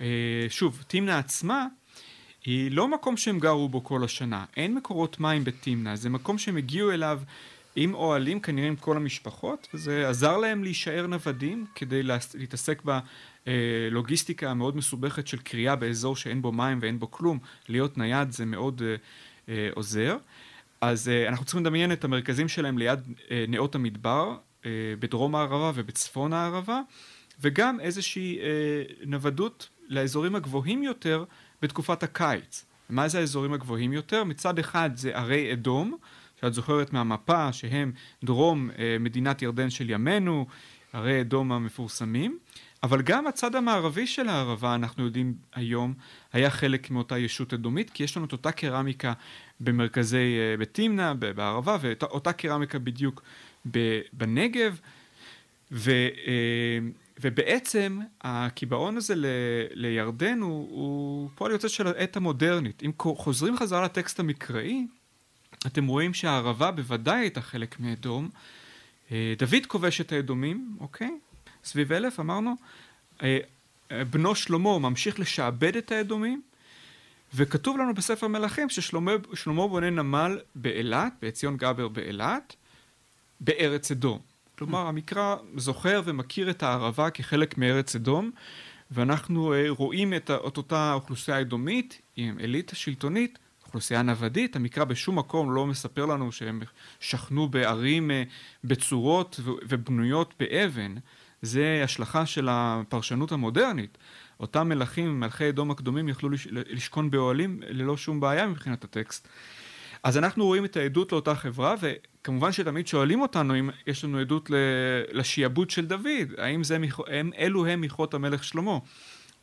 אה, 0.00 0.46
שוב, 0.48 0.84
תמנה 0.88 1.18
עצמה 1.18 1.66
היא 2.44 2.70
לא 2.70 2.88
מקום 2.88 3.16
שהם 3.16 3.38
גרו 3.38 3.68
בו 3.68 3.84
כל 3.84 4.04
השנה, 4.04 4.44
אין 4.56 4.74
מקורות 4.74 5.20
מים 5.20 5.44
בתמנה, 5.44 5.96
זה 5.96 6.10
מקום 6.10 6.38
שהם 6.38 6.56
הגיעו 6.56 6.90
אליו 6.90 7.20
עם 7.76 7.94
אוהלים, 7.94 8.40
כנראה 8.40 8.68
עם 8.68 8.76
כל 8.76 8.96
המשפחות, 8.96 9.68
וזה 9.74 10.08
עזר 10.08 10.36
להם 10.36 10.64
להישאר 10.64 11.06
נוודים 11.06 11.66
כדי 11.74 12.02
להתעסק 12.34 12.82
בלוגיסטיקה 13.46 14.50
המאוד 14.50 14.76
מסובכת 14.76 15.26
של 15.26 15.38
קריאה 15.38 15.76
באזור 15.76 16.16
שאין 16.16 16.42
בו 16.42 16.52
מים 16.52 16.78
ואין 16.82 16.98
בו 16.98 17.10
כלום, 17.10 17.38
להיות 17.68 17.98
נייד 17.98 18.30
זה 18.30 18.44
מאוד 18.44 18.82
אה, 18.84 18.96
אה, 19.48 19.68
עוזר. 19.74 20.16
אז 20.80 21.08
uh, 21.08 21.28
אנחנו 21.28 21.44
צריכים 21.44 21.60
לדמיין 21.64 21.92
את 21.92 22.04
המרכזים 22.04 22.48
שלהם 22.48 22.78
ליד 22.78 23.00
uh, 23.06 23.30
נאות 23.48 23.74
המדבר, 23.74 24.36
uh, 24.62 24.66
בדרום 24.98 25.34
הערבה 25.34 25.72
ובצפון 25.74 26.32
הערבה, 26.32 26.80
וגם 27.40 27.80
איזושהי 27.80 28.38
uh, 28.38 29.06
נוודות 29.06 29.68
לאזורים 29.88 30.34
הגבוהים 30.34 30.82
יותר 30.82 31.24
בתקופת 31.62 32.02
הקיץ. 32.02 32.64
מה 32.90 33.08
זה 33.08 33.18
האזורים 33.18 33.52
הגבוהים 33.52 33.92
יותר? 33.92 34.24
מצד 34.24 34.58
אחד 34.58 34.90
זה 34.94 35.16
ערי 35.16 35.52
אדום, 35.52 35.96
שאת 36.40 36.54
זוכרת 36.54 36.92
מהמפה 36.92 37.52
שהם 37.52 37.92
דרום 38.24 38.70
uh, 38.70 38.74
מדינת 39.00 39.42
ירדן 39.42 39.70
של 39.70 39.90
ימינו, 39.90 40.46
ערי 40.92 41.20
אדום 41.20 41.52
המפורסמים, 41.52 42.38
אבל 42.82 43.02
גם 43.02 43.26
הצד 43.26 43.54
המערבי 43.54 44.06
של 44.06 44.28
הערבה, 44.28 44.74
אנחנו 44.74 45.04
יודעים 45.04 45.34
היום, 45.54 45.94
היה 46.32 46.50
חלק 46.50 46.90
מאותה 46.90 47.18
ישות 47.18 47.54
אדומית, 47.54 47.90
כי 47.90 48.04
יש 48.04 48.16
לנו 48.16 48.26
את 48.26 48.32
אותה 48.32 48.52
קרמיקה 48.52 49.12
במרכזי, 49.60 50.36
אה, 50.38 50.56
בתמנע, 50.56 51.12
בערבה, 51.14 51.76
ואותה 51.80 52.32
קרמיקה 52.32 52.78
בדיוק 52.78 53.22
בנגב, 54.12 54.80
ו, 55.72 55.90
אה, 56.26 56.78
ובעצם 57.20 58.00
הקיבעון 58.20 58.96
הזה 58.96 59.14
ל, 59.16 59.26
לירדן 59.70 60.40
הוא, 60.40 60.68
הוא 60.70 61.30
פועל 61.34 61.52
יוצא 61.52 61.68
של 61.68 61.86
העת 61.86 62.16
המודרנית. 62.16 62.82
אם 62.82 62.92
חוזרים 63.16 63.56
חזרה 63.56 63.84
לטקסט 63.84 64.20
המקראי, 64.20 64.86
אתם 65.66 65.86
רואים 65.86 66.14
שהערבה 66.14 66.70
בוודאי 66.70 67.20
הייתה 67.20 67.40
חלק 67.40 67.80
מאדום. 67.80 68.30
אה, 69.12 69.34
דוד 69.38 69.66
כובש 69.66 70.00
את 70.00 70.12
האדומים, 70.12 70.76
אוקיי? 70.80 71.10
סביב 71.64 71.92
אלף, 71.92 72.20
אמרנו. 72.20 72.56
בנו 74.10 74.34
שלמה 74.34 74.78
ממשיך 74.78 75.20
לשעבד 75.20 75.76
את 75.76 75.92
האדומים, 75.92 76.42
וכתוב 77.34 77.78
לנו 77.78 77.94
בספר 77.94 78.28
מלכים 78.28 78.68
ששלמה 78.68 79.68
בונה 79.68 79.90
נמל 79.90 80.38
באילת, 80.54 81.12
בעציון 81.22 81.56
גבר 81.56 81.88
באילת, 81.88 82.56
בארץ 83.40 83.90
אדום. 83.90 84.31
כלומר, 84.58 84.86
המקרא 84.86 85.36
זוכר 85.56 86.02
ומכיר 86.04 86.50
את 86.50 86.62
הערבה 86.62 87.10
כחלק 87.10 87.58
מארץ 87.58 87.96
אדום, 87.96 88.30
ואנחנו 88.90 89.52
אה, 89.52 89.64
רואים 89.68 90.14
את, 90.14 90.30
אותה 90.30 90.92
אוכלוסייה 90.92 91.40
אדומית 91.40 92.00
עם 92.16 92.38
אליטה 92.38 92.76
שלטונית, 92.76 93.38
אוכלוסייה 93.66 94.02
נוודית. 94.02 94.56
המקרא 94.56 94.84
בשום 94.84 95.18
מקום 95.18 95.54
לא 95.54 95.66
מספר 95.66 96.06
לנו 96.06 96.32
שהם 96.32 96.60
שכנו 97.00 97.48
בערים 97.48 98.10
אה, 98.10 98.22
בצורות 98.64 99.40
ובנויות 99.44 100.34
באבן. 100.40 100.94
זה 101.42 101.80
השלכה 101.84 102.26
של 102.26 102.48
הפרשנות 102.50 103.32
המודרנית. 103.32 103.98
אותם 104.40 104.68
מלכים, 104.68 105.20
מלכי 105.20 105.48
אדום 105.48 105.70
הקדומים, 105.70 106.08
יכלו 106.08 106.28
לשכון 106.50 107.10
באוהלים 107.10 107.60
ללא 107.66 107.96
שום 107.96 108.20
בעיה 108.20 108.46
מבחינת 108.46 108.84
הטקסט. 108.84 109.28
אז 110.02 110.18
אנחנו 110.18 110.46
רואים 110.46 110.64
את 110.64 110.76
העדות 110.76 111.12
לאותה 111.12 111.34
חברה, 111.34 111.74
וכמובן 111.80 112.52
שתמיד 112.52 112.86
שואלים 112.86 113.20
אותנו 113.20 113.58
אם 113.58 113.70
יש 113.86 114.04
לנו 114.04 114.18
עדות 114.18 114.50
לשיעבוד 115.12 115.70
של 115.70 115.86
דוד, 115.86 116.32
האם 116.38 116.64
זה, 116.64 116.78
הם, 117.06 117.30
אלו 117.38 117.66
הם 117.66 117.80
מכרות 117.80 118.14
המלך 118.14 118.44
שלמה. 118.44 118.78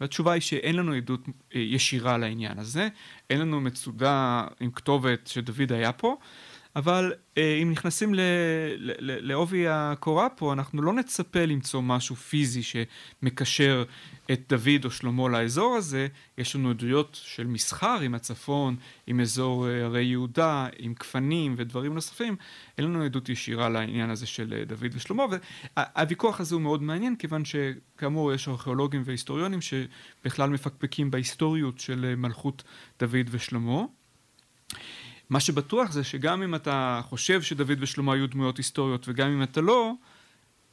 והתשובה 0.01 0.31
היא 0.31 0.41
שאין 0.41 0.75
לנו 0.75 0.93
עדות 0.93 1.21
אה, 1.55 1.59
ישירה 1.59 2.17
לעניין 2.17 2.59
הזה, 2.59 2.87
אין 3.29 3.39
לנו 3.39 3.61
מצודה 3.61 4.43
עם 4.59 4.71
כתובת 4.71 5.27
שדוד 5.27 5.71
היה 5.71 5.91
פה, 5.91 6.17
אבל 6.75 7.13
אה, 7.37 7.59
אם 7.63 7.71
נכנסים 7.71 8.11
לעובי 8.99 9.67
הקורה 9.67 10.29
פה, 10.29 10.53
אנחנו 10.53 10.81
לא 10.81 10.93
נצפה 10.93 11.45
למצוא 11.45 11.81
משהו 11.81 12.15
פיזי 12.15 12.61
שמקשר 12.63 13.83
את 14.31 14.41
דוד 14.49 14.85
או 14.85 14.91
שלמה 14.91 15.29
לאזור 15.29 15.75
הזה. 15.75 16.07
יש 16.37 16.55
לנו 16.55 16.69
עדויות 16.69 17.19
של 17.23 17.47
מסחר 17.47 17.99
עם 17.99 18.15
הצפון, 18.15 18.75
עם 19.07 19.19
אזור 19.19 19.67
אה, 19.67 19.85
הרי 19.85 20.03
יהודה, 20.03 20.67
עם 20.79 20.93
גפנים 20.99 21.55
ודברים 21.57 21.93
נוספים. 21.93 22.35
אין 22.77 22.85
לנו 22.85 23.03
עדות 23.03 23.29
ישירה 23.29 23.69
לעניין 23.69 24.09
הזה 24.09 24.27
של 24.27 24.53
אה, 24.57 24.65
דוד 24.65 24.91
ושלמה, 24.93 25.23
והוויכוח 25.77 26.39
הזה 26.39 26.55
הוא 26.55 26.61
מאוד 26.61 26.83
מעניין, 26.83 27.15
כיוון 27.15 27.43
שכאמור 27.45 28.33
יש 28.33 28.47
ארכיאולוגים 28.47 29.01
והיסטוריונים 29.05 29.59
שבכלל 29.61 30.49
מפקפקים 30.49 31.11
בהיסטוריות 31.11 31.79
של 31.79 32.15
מלכות 32.15 32.63
דוד 32.99 33.27
ושלמה. 33.29 33.81
מה 35.29 35.39
שבטוח 35.39 35.91
זה 35.91 36.03
שגם 36.03 36.43
אם 36.43 36.55
אתה 36.55 37.01
חושב 37.03 37.41
שדוד 37.41 37.77
ושלמה 37.79 38.13
היו 38.13 38.27
דמויות 38.27 38.57
היסטוריות 38.57 39.07
וגם 39.07 39.29
אם 39.29 39.43
אתה 39.43 39.61
לא, 39.61 39.93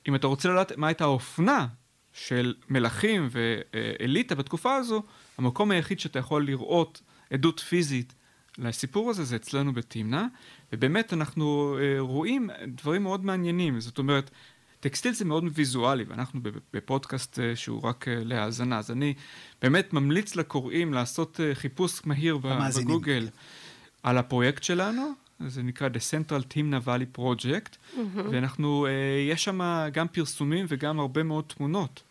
אם 0.09 0.15
אתה 0.15 0.27
רוצה 0.27 0.49
לדעת 0.49 0.73
מה 0.77 0.87
הייתה 0.87 1.05
האופנה 1.05 1.67
של 2.13 2.55
מלכים 2.69 3.29
ואליטה 3.31 4.35
בתקופה 4.35 4.77
הזו, 4.77 5.03
המקום 5.39 5.71
היחיד 5.71 6.01
שאתה 6.01 6.19
יכול 6.19 6.47
לראות 6.47 7.03
עדות 7.31 7.61
פיזית 7.61 8.15
לסיפור 8.59 9.11
הזה 9.11 9.25
זה 9.25 9.37
אצלנו 9.37 9.73
בתמנע, 9.73 10.25
ובאמת 10.73 11.13
אנחנו 11.13 11.79
אה, 11.81 12.01
רואים 12.01 12.51
דברים 12.67 13.03
מאוד 13.03 13.25
מעניינים, 13.25 13.81
זאת 13.81 13.99
אומרת, 13.99 14.31
טקסטיל 14.81 15.13
זה 15.13 15.25
מאוד 15.25 15.45
ויזואלי, 15.55 16.05
ואנחנו 16.09 16.41
בפודקאסט 16.73 17.39
אה, 17.39 17.57
שהוא 17.57 17.83
רק 17.83 18.09
אה, 18.09 18.15
להאזנה, 18.25 18.79
אז 18.79 18.91
אני 18.91 19.15
באמת 19.63 19.93
ממליץ 19.93 20.37
לקוראים 20.37 20.95
לעשות 20.95 21.41
חיפוש 21.55 22.01
מהיר 22.05 22.39
בגוגל 22.39 23.29
על 24.07 24.19
הפרויקט 24.19 24.63
שלנו, 24.63 25.13
זה 25.47 25.63
נקרא 25.63 25.89
The 25.89 26.31
Central 26.31 26.55
Timna 26.55 26.87
Valley 26.87 27.19
Project, 27.19 27.71
mm-hmm. 27.71 27.99
ואנחנו, 28.31 28.87
יש 29.31 29.45
שם 29.45 29.61
גם 29.93 30.09
פרסומים 30.09 30.67
וגם 30.69 31.01
הרבה 31.01 31.23
מאוד 31.23 31.45
תמונות. 31.47 32.03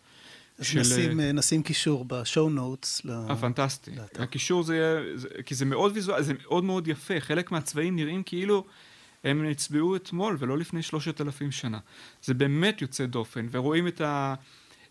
של... 0.62 0.80
נשים, 0.80 1.20
נשים 1.20 1.64
קישור 1.64 2.06
בשואו 2.06 2.50
נוטס. 2.50 3.02
אה, 3.30 3.36
פנטסטי. 3.36 3.92
הקישור 4.20 4.64
זה 4.64 4.76
יהיה, 4.76 5.18
זה, 5.18 5.28
כי 5.46 5.56
זה 5.56 5.66
מאוד 5.66 5.92
ויזואלי, 5.96 6.24
זה 6.24 6.34
מאוד 6.44 6.64
מאוד 6.64 6.88
יפה, 6.88 7.20
חלק 7.20 7.52
מהצבעים 7.52 7.96
נראים 7.96 8.24
כאילו 8.24 8.66
הם 9.24 9.46
נצבעו 9.46 9.96
אתמול 9.96 10.38
ולא 10.40 10.58
לפני 10.58 10.82
שלושת 10.82 11.22
אלפים 11.22 11.52
שנה. 11.52 11.80
זה 12.24 12.34
באמת 12.34 12.82
יוצא 12.82 13.06
דופן, 13.06 13.48
ורואים 13.52 13.88
את 13.88 14.02
האופנה 14.02 14.36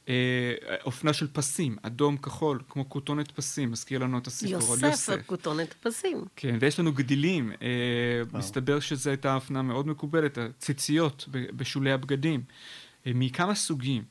אה, 0.08 1.12
של 1.12 1.26
פסים, 1.32 1.76
אדום 1.82 2.16
כחול, 2.16 2.60
כמו 2.68 2.88
כותונת 2.88 3.30
פסים, 3.30 3.70
מזכיר 3.70 3.98
לנו 3.98 4.18
את 4.18 4.26
הסיפור 4.26 4.54
יוסף, 4.54 4.70
על 4.84 4.90
יוסף. 4.90 5.12
יוסף, 5.12 5.26
כותונת 5.26 5.74
פסים. 5.82 6.24
כן, 6.36 6.56
ויש 6.60 6.80
לנו 6.80 6.92
גדילים, 6.92 7.52
אה, 7.62 8.38
מסתבר 8.38 8.80
שזו 8.80 9.10
הייתה 9.10 9.34
אופנה 9.34 9.62
מאוד 9.62 9.86
מקובלת, 9.86 10.38
הציציות 10.38 11.28
בשולי 11.30 11.92
הבגדים, 11.92 12.42
אה, 13.06 13.12
מכמה 13.14 13.54
סוגים. 13.54 14.02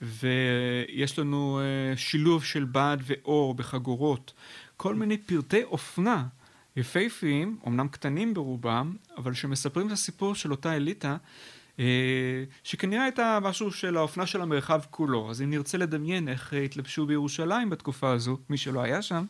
ויש 0.00 1.18
לנו 1.18 1.60
שילוב 1.96 2.44
של 2.44 2.64
בד 2.64 2.96
ואור 3.02 3.54
בחגורות, 3.54 4.32
כל 4.76 4.94
מיני 4.94 5.18
פרטי 5.18 5.62
אופנה 5.62 6.26
יפהפיים, 6.76 7.58
אמנם 7.66 7.88
קטנים 7.88 8.34
ברובם, 8.34 8.96
אבל 9.16 9.34
שמספרים 9.34 9.86
את 9.86 9.92
הסיפור 9.92 10.34
של 10.34 10.50
אותה 10.50 10.76
אליטה, 10.76 11.10
אה, 11.10 11.16
שכנראה 12.64 13.02
הייתה 13.02 13.38
משהו 13.42 13.72
של 13.72 13.96
האופנה 13.96 14.26
של 14.26 14.42
המרחב 14.42 14.80
כולו. 14.90 15.30
אז 15.30 15.42
אם 15.42 15.50
נרצה 15.50 15.78
לדמיין 15.78 16.28
איך 16.28 16.52
התלבשו 16.64 17.06
בירושלים 17.06 17.70
בתקופה 17.70 18.12
הזו, 18.12 18.38
מי 18.50 18.56
שלא 18.56 18.80
היה 18.80 19.02
שם, 19.02 19.24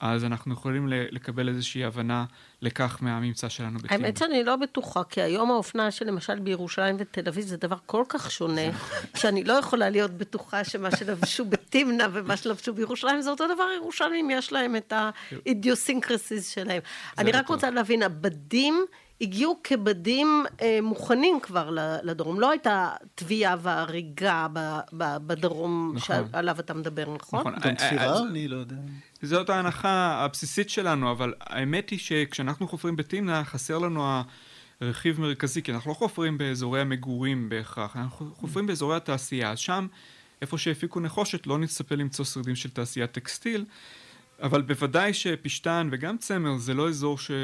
אז 0.00 0.24
אנחנו 0.24 0.54
יכולים 0.54 0.86
לקבל 0.88 1.48
איזושהי 1.48 1.84
הבנה 1.84 2.24
לכך 2.62 2.98
מהממצא 3.00 3.48
שלנו 3.48 3.78
בטימבה. 3.78 3.94
האמת 3.94 4.16
שאני 4.16 4.44
לא 4.44 4.56
בטוחה, 4.56 5.04
כי 5.04 5.22
היום 5.22 5.50
האופנה 5.50 5.90
שלמשל 5.90 6.38
בירושלים 6.38 6.96
ותל 6.98 7.28
אביב 7.28 7.44
זה 7.44 7.56
דבר 7.56 7.76
כל 7.86 8.04
כך 8.08 8.30
שונה, 8.30 8.70
שאני 9.16 9.44
לא 9.44 9.52
יכולה 9.52 9.90
להיות 9.90 10.10
בטוחה 10.10 10.64
שמה 10.64 10.96
שלבשו 10.96 11.44
בתמנע 11.44 12.06
ומה 12.12 12.36
שלבשו 12.36 12.74
בירושלים 12.74 13.20
זה 13.20 13.30
אותו 13.30 13.54
דבר, 13.54 13.64
ירושלים 13.76 14.30
יש 14.30 14.52
להם 14.52 14.76
את 14.76 14.92
האידיוסינקרסיס 14.92 16.48
שלהם. 16.54 16.82
אני 17.18 17.32
רק 17.32 17.48
רוצה 17.48 17.70
להבין, 17.70 18.02
הבדים... 18.02 18.84
הגיעו 19.20 19.60
כבדים 19.64 20.44
אה, 20.62 20.78
מוכנים 20.82 21.40
כבר 21.40 21.70
לדרום. 22.02 22.40
לא 22.40 22.50
הייתה 22.50 22.90
תביעה 23.14 23.56
והריגה 23.62 24.46
ב, 24.52 24.58
ב, 24.92 25.16
בדרום 25.26 25.92
נכון. 25.94 26.16
שעליו 26.32 26.60
אתה 26.60 26.74
מדבר, 26.74 27.14
נכון? 27.14 27.40
נכון. 27.40 27.54
גם 27.54 27.74
תפירה? 27.74 28.06
אה, 28.06 28.12
אה, 28.12 28.28
אני 28.30 28.48
לא 28.48 28.56
יודע. 28.56 28.76
זאת 29.22 29.50
ההנחה 29.50 30.24
הבסיסית 30.24 30.70
שלנו, 30.70 31.10
אבל 31.10 31.34
האמת 31.40 31.90
היא 31.90 31.98
שכשאנחנו 31.98 32.68
חופרים 32.68 32.96
בתמנע, 32.96 33.44
חסר 33.44 33.78
לנו 33.78 34.22
הרכיב 34.80 35.20
מרכזי, 35.20 35.62
כי 35.62 35.72
אנחנו 35.72 35.90
לא 35.90 35.94
חופרים 35.94 36.38
באזורי 36.38 36.80
המגורים 36.80 37.48
בהכרח, 37.48 37.96
אנחנו 37.96 38.34
חופרים 38.34 38.66
באזורי 38.66 38.96
התעשייה. 38.96 39.50
אז 39.50 39.58
שם, 39.58 39.86
איפה 40.42 40.58
שהפיקו 40.58 41.00
נחושת, 41.00 41.46
לא 41.46 41.58
נצפה 41.58 41.94
למצוא 41.94 42.24
שרידים 42.24 42.56
של 42.56 42.70
תעשיית 42.70 43.12
טקסטיל, 43.12 43.64
אבל 44.42 44.62
בוודאי 44.62 45.14
שפשטן 45.14 45.88
וגם 45.92 46.18
צמר 46.18 46.56
זה 46.58 46.74
לא 46.74 46.88
אזור 46.88 47.18
ש... 47.18 47.30
אה, 47.30 47.36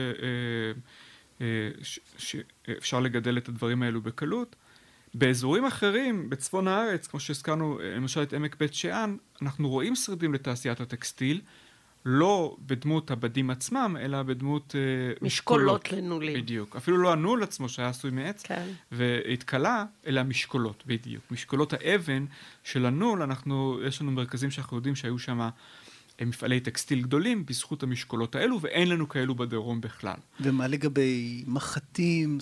שאפשר 2.18 3.00
לגדל 3.00 3.38
את 3.38 3.48
הדברים 3.48 3.82
האלו 3.82 4.02
בקלות. 4.02 4.56
באזורים 5.14 5.64
אחרים, 5.64 6.30
בצפון 6.30 6.68
הארץ, 6.68 7.06
כמו 7.06 7.20
שהזכרנו, 7.20 7.80
אה, 7.80 7.94
למשל 7.96 8.22
את 8.22 8.32
עמק 8.32 8.56
בית 8.60 8.74
שאן, 8.74 9.16
אנחנו 9.42 9.68
רואים 9.68 9.96
שרידים 9.96 10.34
לתעשיית 10.34 10.80
הטקסטיל, 10.80 11.40
לא 12.06 12.56
בדמות 12.66 13.10
הבדים 13.10 13.50
עצמם, 13.50 13.96
אלא 14.00 14.22
בדמות 14.22 14.74
uh, 14.74 15.24
משקולות. 15.24 15.80
משקולות 15.80 15.92
לנולים. 15.92 16.42
בדיוק. 16.42 16.76
אפילו 16.76 16.96
לא 16.96 17.12
הנול 17.12 17.42
עצמו 17.42 17.68
שהיה 17.68 17.88
עשוי 17.88 18.10
מעץ, 18.10 18.42
כן. 18.42 18.66
והתכלה, 18.92 19.84
אלא 20.06 20.22
משקולות, 20.22 20.82
בדיוק. 20.86 21.24
משקולות 21.30 21.72
האבן 21.72 22.24
של 22.64 22.86
הנול, 22.86 23.22
אנחנו, 23.22 23.78
יש 23.86 24.00
לנו 24.00 24.10
מרכזים 24.10 24.50
שאנחנו 24.50 24.76
יודעים 24.76 24.94
שהיו 24.94 25.18
שם 25.18 25.48
מפעלי 26.20 26.60
טקסטיל 26.60 27.02
גדולים 27.02 27.46
בזכות 27.46 27.82
המשקולות 27.82 28.34
האלו, 28.34 28.60
ואין 28.60 28.88
לנו 28.88 29.08
כאלו 29.08 29.34
בדרום 29.34 29.80
בכלל. 29.80 30.14
ומה 30.40 30.66
לגבי 30.66 31.44
מחטים? 31.46 32.38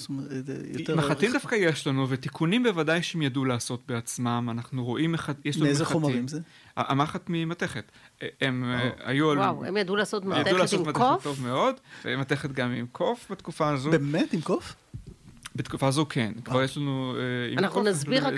יותר... 0.78 0.96
מחטים 0.96 1.32
דווקא 1.32 1.54
יש 1.54 1.86
לנו, 1.86 2.08
ותיקונים 2.08 2.62
בוודאי 2.62 3.02
שהם 3.02 3.22
ידעו 3.22 3.44
לעשות 3.44 3.82
בעצמם. 3.88 4.48
אנחנו 4.50 4.84
רואים, 4.84 5.12
מח... 5.12 5.28
יש 5.44 5.56
לנו 5.56 5.66
מאיזה 5.66 5.84
חומרים 5.84 6.28
זה? 6.28 6.40
המחט 6.76 7.22
ממתכת. 7.28 7.92
הם 8.40 8.64
אה, 8.64 8.90
היו... 9.04 9.26
וואו, 9.26 9.64
הם 9.64 9.76
ידעו 9.76 9.96
לעשות 9.96 10.24
מתכת 10.24 10.38
עם 10.38 10.42
קוף? 10.42 10.48
ידעו 10.48 10.58
לעשות 10.58 10.86
מתכת 10.86 11.22
טוב 11.22 11.42
מאוד, 11.42 11.74
ומתכת 12.04 12.52
גם 12.52 12.72
עם 12.72 12.86
קוף 12.92 13.26
בתקופה 13.30 13.68
הזו. 13.68 13.90
באמת? 13.90 14.32
עם 14.32 14.40
קוף? 14.40 14.74
בתקופה 15.56 15.86
הזו 15.86 16.06
כן, 16.08 16.32
כבר 16.44 16.62
יש 16.62 16.76
לנו... 16.76 17.16
אה, 17.16 17.58
אנחנו 17.58 17.82
נסביר 17.82 18.26
רק 18.26 18.34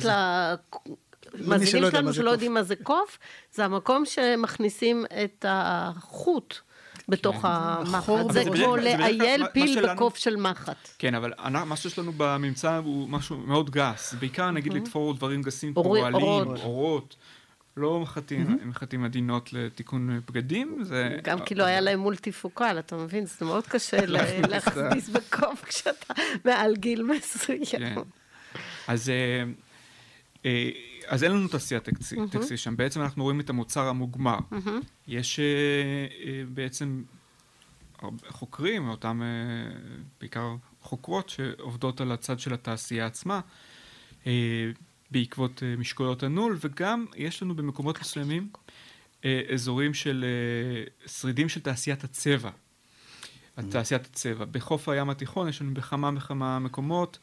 מאזינים 1.46 1.90
שלנו 1.90 2.14
שלא 2.14 2.30
יודעים 2.30 2.54
מה 2.54 2.62
זה 2.62 2.76
קוף, 2.76 3.18
זה 3.52 3.64
המקום 3.64 4.04
שמכניסים 4.04 5.04
את 5.24 5.44
החוט. 5.48 6.54
בתוך 7.08 7.36
כן. 7.36 7.48
המחט. 7.50 8.12
זה 8.30 8.44
כמו 8.44 8.76
לאייל 8.76 9.46
פיל 9.52 9.88
בקוף 9.88 10.16
של 10.16 10.36
מחט. 10.36 10.88
כן, 10.98 11.14
אבל 11.14 11.32
מה 11.66 11.76
שיש 11.76 11.98
לנו 11.98 12.12
בממצא 12.16 12.76
הוא 12.76 13.08
משהו 13.08 13.36
מאוד 13.36 13.70
גס. 13.70 14.14
בעיקר 14.14 14.50
נגיד 14.50 14.72
לתפור 14.72 15.14
דברים 15.14 15.42
גסים 15.42 15.74
כמו 15.74 15.92
רעלים, 15.92 16.22
אורות. 16.62 17.16
לא 17.76 18.00
מחטים, 18.00 18.58
מחטים 18.64 19.04
עדינות 19.04 19.52
לתיקון 19.52 20.20
בגדים. 20.28 20.84
גם 21.22 21.40
כי 21.40 21.54
לא 21.54 21.64
היה 21.64 21.80
להם 21.80 22.00
מולטיפוקל, 22.00 22.78
אתה 22.78 22.96
מבין? 22.96 23.26
זה 23.26 23.44
מאוד 23.44 23.66
קשה 23.66 24.06
להכניס 24.50 25.08
בקוף 25.08 25.64
כשאתה 25.64 26.14
מעל 26.44 26.76
גיל 26.76 27.02
מסוים. 27.02 27.64
כן. 27.70 27.94
אז 28.88 29.08
אה, 29.08 29.44
אה, 30.46 30.70
אז 31.06 31.24
אין 31.24 31.32
לנו 31.32 31.48
תעשיית 31.48 31.82
טקסטיל 31.82 32.18
mm-hmm. 32.32 32.56
שם, 32.56 32.76
בעצם 32.76 33.00
אנחנו 33.02 33.22
רואים 33.22 33.40
את 33.40 33.50
המוצר 33.50 33.88
המוגמר. 33.88 34.38
Mm-hmm. 34.38 34.70
יש 35.08 35.40
uh, 35.40 35.40
uh, 35.40 36.26
בעצם 36.54 37.02
חוקרים, 38.28 38.88
אותם 38.88 39.22
uh, 39.22 39.74
בעיקר 40.20 40.56
חוקרות 40.80 41.28
שעובדות 41.28 42.00
על 42.00 42.12
הצד 42.12 42.40
של 42.40 42.54
התעשייה 42.54 43.06
עצמה, 43.06 43.40
בעקבות 45.10 45.62
משקולות 45.78 46.22
הנול, 46.22 46.58
וגם 46.60 47.06
יש 47.16 47.42
לנו 47.42 47.54
במקומות 47.56 48.00
מסוימים 48.00 48.48
אזורים 49.52 49.94
של 49.94 50.24
שרידים 51.06 51.48
של 51.48 51.60
תעשיית 51.60 52.04
הצבע. 52.04 52.50
תעשיית 53.70 54.06
הצבע. 54.06 54.44
בחוף 54.44 54.88
הים 54.88 55.10
התיכון 55.10 55.48
יש 55.48 55.60
לנו 55.60 55.74
בכמה 55.74 56.10
וכמה 56.16 56.58
מקומות, 56.58 57.18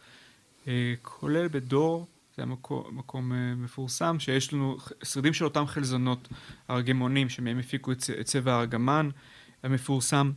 כולל 1.01 1.47
בדור. 1.47 2.07
זה 2.41 2.45
המקום, 2.45 2.83
מקום 2.91 3.31
uh, 3.31 3.35
מפורסם, 3.57 4.19
שיש 4.19 4.53
לנו 4.53 4.77
שרידים 5.03 5.33
של 5.33 5.45
אותם 5.45 5.67
חלזונות 5.67 6.27
ארגמונים 6.69 7.29
שמהם 7.29 7.59
הפיקו 7.59 7.91
את, 7.91 8.03
את 8.19 8.25
צבע 8.25 8.53
הארגמן 8.53 9.09
המפורסם, 9.63 10.31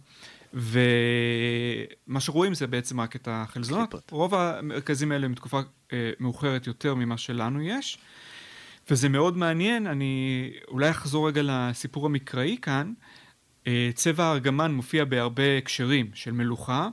ומה 0.55 2.21
שרואים 2.21 2.55
זה 2.55 2.67
בעצם 2.67 3.01
רק 3.01 3.17
את 3.17 3.29
החלזונות. 3.31 3.91
קליפות. 3.91 4.11
רוב 4.11 4.35
המרכזים 4.35 5.13
האלה 5.13 5.29
מתקופה 5.29 5.61
uh, 5.61 5.93
מאוחרת 6.21 6.67
יותר 6.67 6.95
ממה 6.95 7.17
שלנו 7.17 7.63
יש, 7.63 7.99
וזה 8.91 9.09
מאוד 9.09 9.37
מעניין, 9.37 9.87
אני 9.87 10.53
אולי 10.69 10.91
אחזור 10.91 11.29
רגע 11.29 11.43
לסיפור 11.45 12.07
המקראי 12.07 12.57
כאן. 12.63 12.93
Uh, 13.65 13.67
צבע 13.95 14.25
הארגמן 14.25 14.73
מופיע 14.73 15.05
בהרבה 15.05 15.59
הקשרים 15.59 16.11
של 16.15 16.33
מלוכה. 16.33 16.89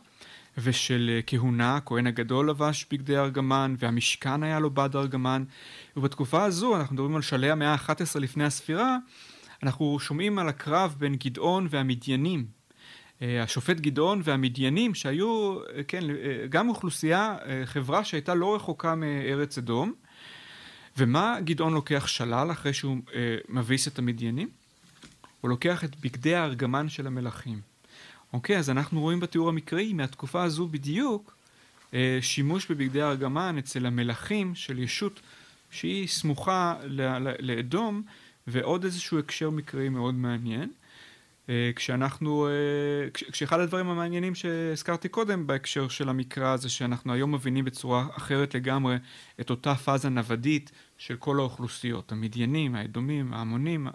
ושל 0.63 1.09
אה, 1.13 1.21
כהונה, 1.27 1.75
הכהן 1.75 2.07
הגדול 2.07 2.49
לבש 2.49 2.85
בגדי 2.91 3.17
ארגמן, 3.17 3.75
והמשכן 3.79 4.43
היה 4.43 4.59
לו 4.59 4.69
בד 4.69 4.95
ארגמן. 4.95 5.43
ובתקופה 5.97 6.43
הזו, 6.43 6.75
אנחנו 6.75 6.93
מדברים 6.93 7.15
על 7.15 7.21
שלהי 7.21 7.51
המאה 7.51 7.73
ה-11 7.73 8.19
לפני 8.19 8.43
הספירה, 8.43 8.97
אנחנו 9.63 9.99
שומעים 9.99 10.39
על 10.39 10.49
הקרב 10.49 10.95
בין 10.99 11.15
גדעון 11.15 11.67
והמדיינים. 11.69 12.45
אה, 13.21 13.43
השופט 13.43 13.79
גדעון 13.79 14.21
והמדיינים 14.23 14.95
שהיו, 14.95 15.57
אה, 15.75 15.83
כן, 15.83 16.03
גם 16.49 16.69
אוכלוסייה, 16.69 17.37
חברה 17.65 18.03
שהייתה 18.03 18.33
לא 18.33 18.55
רחוקה 18.55 18.95
מארץ 18.95 19.57
אדום. 19.57 19.93
ומה 20.97 21.37
גדעון 21.43 21.73
לוקח 21.73 22.07
שלל 22.07 22.51
אחרי 22.51 22.73
שהוא 22.73 22.97
מביס 23.49 23.87
את 23.87 23.99
המדיינים? 23.99 24.49
הוא 25.41 25.49
לוקח 25.49 25.83
את 25.83 25.95
בגדי 25.95 26.35
הארגמן 26.35 26.89
של 26.89 27.07
המלכים. 27.07 27.70
אוקיי, 28.33 28.57
אז 28.57 28.69
אנחנו 28.69 29.01
רואים 29.01 29.19
בתיאור 29.19 29.49
המקראי 29.49 29.93
מהתקופה 29.93 30.43
הזו 30.43 30.67
בדיוק 30.67 31.35
אה, 31.93 32.17
שימוש 32.21 32.71
בבגדי 32.71 33.01
ארגמן 33.01 33.57
אצל 33.57 33.85
המלכים 33.85 34.55
של 34.55 34.79
ישות 34.79 35.19
שהיא 35.69 36.07
סמוכה 36.07 36.75
לאדום 37.39 38.01
ועוד 38.47 38.83
איזשהו 38.83 39.19
הקשר 39.19 39.49
מקראי 39.49 39.89
מאוד 39.89 40.15
מעניין. 40.15 40.69
אה, 41.49 41.71
כשאנחנו, 41.75 42.47
אה, 42.47 43.09
כשאחד 43.31 43.59
הדברים 43.59 43.87
המעניינים 43.87 44.35
שהזכרתי 44.35 45.09
קודם 45.09 45.47
בהקשר 45.47 45.87
של 45.87 46.09
המקרא 46.09 46.57
זה 46.57 46.69
שאנחנו 46.69 47.13
היום 47.13 47.35
מבינים 47.35 47.65
בצורה 47.65 48.07
אחרת 48.17 48.55
לגמרי 48.55 48.95
את 49.41 49.49
אותה 49.49 49.75
פאזה 49.75 50.09
נוודית 50.09 50.71
של 50.97 51.15
כל 51.15 51.39
האוכלוסיות, 51.39 52.11
המדיינים, 52.11 52.75
האדומים, 52.75 53.33
ההמונים, 53.33 53.87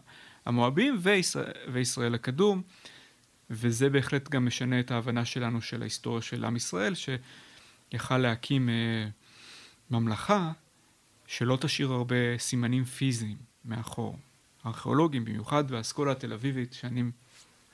המואבים 0.47 0.99
וישראל, 1.03 1.53
וישראל 1.73 2.15
הקדום, 2.15 2.63
וזה 3.51 3.91
בהחלט 3.91 4.29
גם 4.29 4.47
משנה 4.47 4.81
את 4.81 4.91
ההבנה 4.91 5.25
שלנו 5.25 5.63
של 5.63 5.83
ההיסטוריה 5.83 6.23
של 6.23 6.45
עם 6.45 6.57
ישראל, 6.57 6.93
שיכל 6.95 8.19
להקים 8.19 8.69
אה, 8.69 9.09
ממלכה 9.91 10.53
שלא 11.27 11.59
תשאיר 11.61 11.93
הרבה 11.93 12.39
סימנים 12.39 12.85
פיזיים 12.85 13.37
מאחור. 13.65 14.19
הארכיאולוגים, 14.65 15.25
במיוחד 15.25 15.71
באסכולה 15.71 16.13
התל 16.13 16.33
אביבית, 16.33 16.73
שאני 16.73 17.03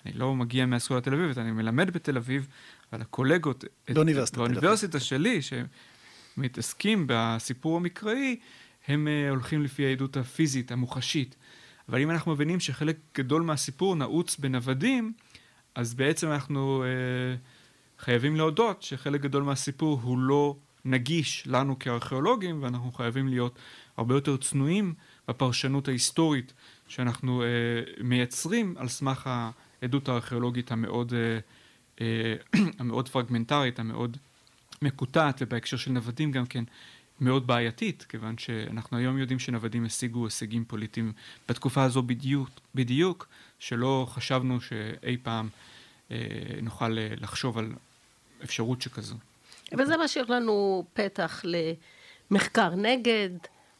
אני 0.06 0.12
לא 0.14 0.35
מגיע 0.35 0.66
מהאסכולה 0.66 0.98
התל 0.98 1.14
אביבית, 1.14 1.38
אני 1.38 1.50
מלמד 1.50 1.90
בתל 1.90 2.16
אביב, 2.16 2.48
אבל 2.92 3.00
הקולגות... 3.00 3.64
באוניברסיטה, 3.88 4.38
באוניברסיטה 4.38 5.00
שלי, 5.00 5.40
שמתעסקים 5.42 7.04
בסיפור 7.08 7.76
המקראי, 7.76 8.37
הם 8.88 9.08
uh, 9.08 9.30
הולכים 9.30 9.62
לפי 9.62 9.87
העדות 9.87 10.16
הפיזית, 10.16 10.72
המוחשית. 10.72 11.37
אבל 11.88 12.00
אם 12.00 12.11
אנחנו 12.11 12.32
מבינים 12.32 12.61
שחלק 12.61 12.96
גדול 13.14 13.42
מהסיפור 13.42 13.96
נעוץ 13.96 14.37
בנוודים, 14.37 15.12
אז 15.74 15.94
בעצם 15.94 16.30
אנחנו 16.30 16.85
uh, 16.85 18.02
חייבים 18.04 18.37
להודות 18.37 18.82
שחלק 18.82 19.20
גדול 19.20 19.42
מהסיפור 19.42 20.00
הוא 20.02 20.18
לא 20.18 20.56
נגיש 20.85 21.44
לנו 21.46 21.78
כארכיאולוגים, 21.78 22.62
ואנחנו 22.62 22.92
חייבים 22.92 23.28
להיות 23.28 23.58
הרבה 23.96 24.14
יותר 24.14 24.37
צנועים 24.37 24.94
בפרשנות 25.28 25.88
ההיסטורית 25.88 26.52
שאנחנו 26.88 27.42
uh, 27.42 28.02
מייצרים 28.02 28.74
על 28.78 28.88
סמך 28.88 29.30
העדות 29.82 30.08
הארכיאולוגית 30.08 30.72
המאוד, 30.72 31.12
uh, 31.12 31.98
uh, 31.98 32.02
המאוד 32.78 33.08
פרגמנטרית, 33.08 33.78
המאוד 33.78 34.16
מקוטעת, 34.82 35.42
ובהקשר 35.42 35.76
של 35.76 35.92
נוודים 35.92 36.32
גם 36.32 36.46
כן 36.46 36.64
מאוד 37.20 37.46
בעייתית, 37.46 38.03
כיוון 38.09 38.38
שאנחנו 38.38 38.98
היום 38.98 39.18
יודעים 39.18 39.38
שנוודים 39.38 39.85
השיגו 39.85 40.25
הישגים 40.25 40.64
פוליטיים 40.64 41.12
בתקופה 41.48 41.83
הזו 41.83 42.03
בדיוק, 42.03 42.48
בדיוק 42.75 43.29
שלא 43.59 44.07
חשבנו 44.09 44.61
שאי 44.61 45.16
פעם 45.22 45.48
uh, 45.48 46.12
נוכל 46.62 46.88
לחשוב 46.98 47.59
על 47.59 47.72
אפשרות 48.44 48.83
שכזו. 48.83 49.16
וזה 49.79 49.96
משאיר 50.05 50.25
לנו 50.29 50.85
פתח 50.94 51.42
למחקר 52.31 52.75
נגד, 52.75 53.31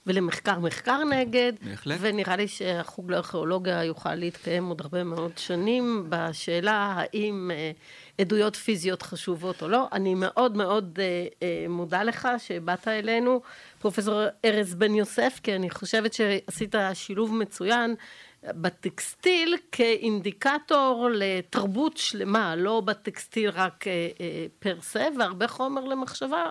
ולמחקר 0.07 0.59
מחקר 0.59 1.05
נגד. 1.05 1.53
בהחלט. 1.63 1.99
ונראה 2.01 2.37
לי 2.37 2.49
שהחוג 2.49 3.11
לארכיאולוגיה 3.11 3.85
יוכל 3.85 4.15
להתקיים 4.15 4.67
עוד 4.67 4.81
הרבה 4.81 5.05
מאוד 5.05 5.39
שנים 5.39 6.07
בשאלה 6.09 6.95
האם 6.97 7.51
אה, 7.55 7.71
עדויות 8.19 8.57
פיזיות 8.57 9.03
חשובות 9.03 9.63
או 9.63 9.69
לא. 9.69 9.89
אני 9.93 10.15
מאוד 10.15 10.57
מאוד 10.57 10.99
אה, 11.03 11.27
אה, 11.43 11.67
מודה 11.69 12.03
לך 12.03 12.29
שבאת 12.39 12.89
אלינו, 12.89 13.41
פרופסור 13.79 14.23
ארז 14.45 14.75
בן 14.75 14.95
יוסף, 14.95 15.41
כי 15.43 15.57
אני 15.57 15.71
חושבת 15.71 16.13
שעשית 16.13 16.75
שילוב 16.95 17.35
מצוין. 17.35 17.95
בטקסטיל 18.45 19.57
כאינדיקטור 19.73 21.09
לתרבות 21.13 21.97
שלמה, 21.97 22.57
לא 22.57 22.81
בטקסטיל 22.81 23.51
רק 23.51 23.87
אה, 23.87 24.09
אה, 24.21 24.47
פר 24.59 24.81
סה, 24.81 25.07
והרבה 25.19 25.49
חומר 25.49 25.85
למחשבה. 25.85 26.45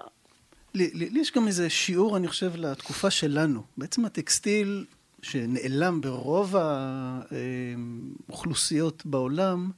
לי, 0.73 0.89
לי 0.93 1.19
יש 1.19 1.31
גם 1.31 1.47
איזה 1.47 1.69
שיעור, 1.69 2.17
אני 2.17 2.27
חושב, 2.27 2.51
לתקופה 2.55 3.11
שלנו. 3.11 3.63
בעצם 3.77 4.05
הטקסטיל 4.05 4.85
שנעלם 5.21 6.01
ברוב 6.01 6.55
האוכלוסיות 8.29 9.05
בעולם, 9.05 9.71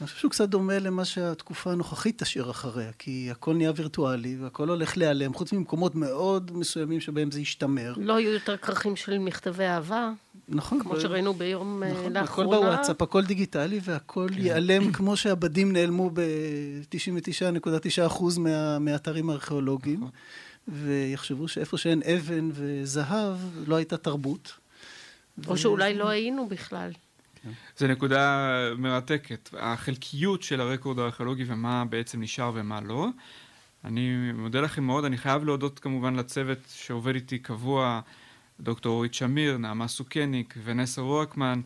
אני 0.00 0.06
חושב 0.06 0.18
שהוא 0.18 0.30
קצת 0.30 0.48
דומה 0.48 0.78
למה 0.78 1.04
שהתקופה 1.04 1.72
הנוכחית 1.72 2.22
תשאיר 2.22 2.50
אחריה, 2.50 2.92
כי 2.98 3.28
הכל 3.30 3.54
נהיה 3.54 3.72
וירטואלי 3.76 4.36
והכל 4.40 4.68
הולך 4.68 4.96
להיעלם, 4.96 5.34
חוץ 5.34 5.52
ממקומות 5.52 5.94
מאוד 5.94 6.56
מסוימים 6.56 7.00
שבהם 7.00 7.30
זה 7.30 7.40
ישתמר. 7.40 7.94
לא 7.96 8.20
יהיו 8.20 8.32
יותר 8.32 8.56
כרכים 8.56 8.96
של 8.96 9.18
מכתבי 9.18 9.64
אהבה. 9.64 10.10
נכון. 10.48 10.80
כמו 10.80 10.94
ב... 10.94 11.00
שראינו 11.00 11.34
ביום 11.34 11.82
אה, 11.82 11.92
נכון, 11.92 12.12
לאחרונה. 12.12 12.20
הכל 12.20 12.44
בוואטסאפ, 12.44 13.02
הכל 13.02 13.24
דיגיטלי 13.24 13.80
והכל 13.82 14.28
כן. 14.34 14.40
ייעלם 14.40 14.92
כמו 14.92 15.16
שהבדים 15.16 15.72
נעלמו 15.72 16.10
ב-99.9% 16.10 18.22
מה, 18.38 18.78
מהאתרים 18.78 19.30
הארכיאולוגיים, 19.30 19.96
נכון. 19.96 20.10
ויחשבו 20.68 21.48
שאיפה 21.48 21.78
שאין 21.78 22.02
אבן 22.02 22.50
וזהב 22.52 23.36
לא 23.66 23.76
הייתה 23.76 23.96
תרבות. 23.96 24.52
או 25.46 25.52
ו... 25.52 25.58
שאולי 25.58 25.94
לא 25.94 26.08
היינו 26.08 26.48
בכלל. 26.48 26.90
זו 27.76 27.86
נקודה 27.86 28.48
מרתקת, 28.78 29.50
החלקיות 29.58 30.42
של 30.42 30.60
הרקורד 30.60 30.98
הארכיאולוגי 30.98 31.44
ומה 31.46 31.84
בעצם 31.84 32.22
נשאר 32.22 32.52
ומה 32.54 32.80
לא. 32.80 33.08
אני 33.84 34.32
מודה 34.32 34.60
לכם 34.60 34.84
מאוד, 34.84 35.04
אני 35.04 35.16
חייב 35.16 35.44
להודות 35.44 35.78
כמובן 35.78 36.16
לצוות 36.16 36.58
שעובד 36.74 37.14
איתי 37.14 37.38
קבוע, 37.38 38.00
דוקטור 38.60 38.94
אורית 38.94 39.14
שמיר, 39.14 39.56
נעמה 39.56 39.88
סוכניק, 39.88 40.54
ונסה 40.64 41.02
רואקמן, 41.02 41.60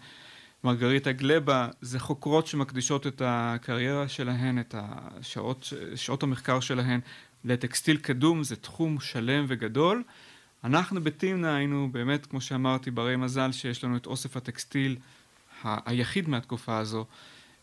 מרגריטה 0.64 1.12
גלבה, 1.12 1.68
זה 1.80 2.00
חוקרות 2.00 2.46
שמקדישות 2.46 3.06
את 3.06 3.22
הקריירה 3.24 4.08
שלהן, 4.08 4.58
את 4.58 4.74
השעות, 4.78 5.72
שעות 5.94 6.22
המחקר 6.22 6.60
שלהן 6.60 7.00
לטקסטיל 7.44 7.96
קדום, 7.96 8.44
זה 8.44 8.56
תחום 8.56 9.00
שלם 9.00 9.44
וגדול. 9.48 10.02
אנחנו 10.64 11.00
בתמנה 11.00 11.56
היינו 11.56 11.88
באמת, 11.92 12.26
כמו 12.26 12.40
שאמרתי, 12.40 12.90
ברי 12.90 13.16
מזל 13.16 13.52
שיש 13.52 13.84
לנו 13.84 13.96
את 13.96 14.06
אוסף 14.06 14.36
הטקסטיל 14.36 14.96
היחיד 15.64 16.28
מהתקופה 16.28 16.78
הזו 16.78 17.04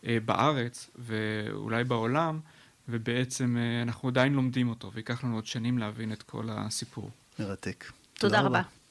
אה, 0.06 0.18
בארץ 0.26 0.90
ואולי 0.96 1.84
בעולם, 1.84 2.40
ובעצם 2.90 3.58
אה, 3.58 3.82
אנחנו 3.82 4.10
עדיין 4.10 4.34
לומדים 4.34 4.70
אותו, 4.70 4.92
וייקח 4.94 5.24
לנו 5.24 5.36
עוד 5.36 5.46
שנים 5.46 5.78
להבין 5.78 6.14
את 6.14 6.24
כל 6.24 6.48
הסיפור. 6.52 7.10
מרתק. 7.40 7.86
תודה, 8.14 8.38
תודה 8.38 8.40
רבה. 8.40 8.60
רבה. 8.60 8.85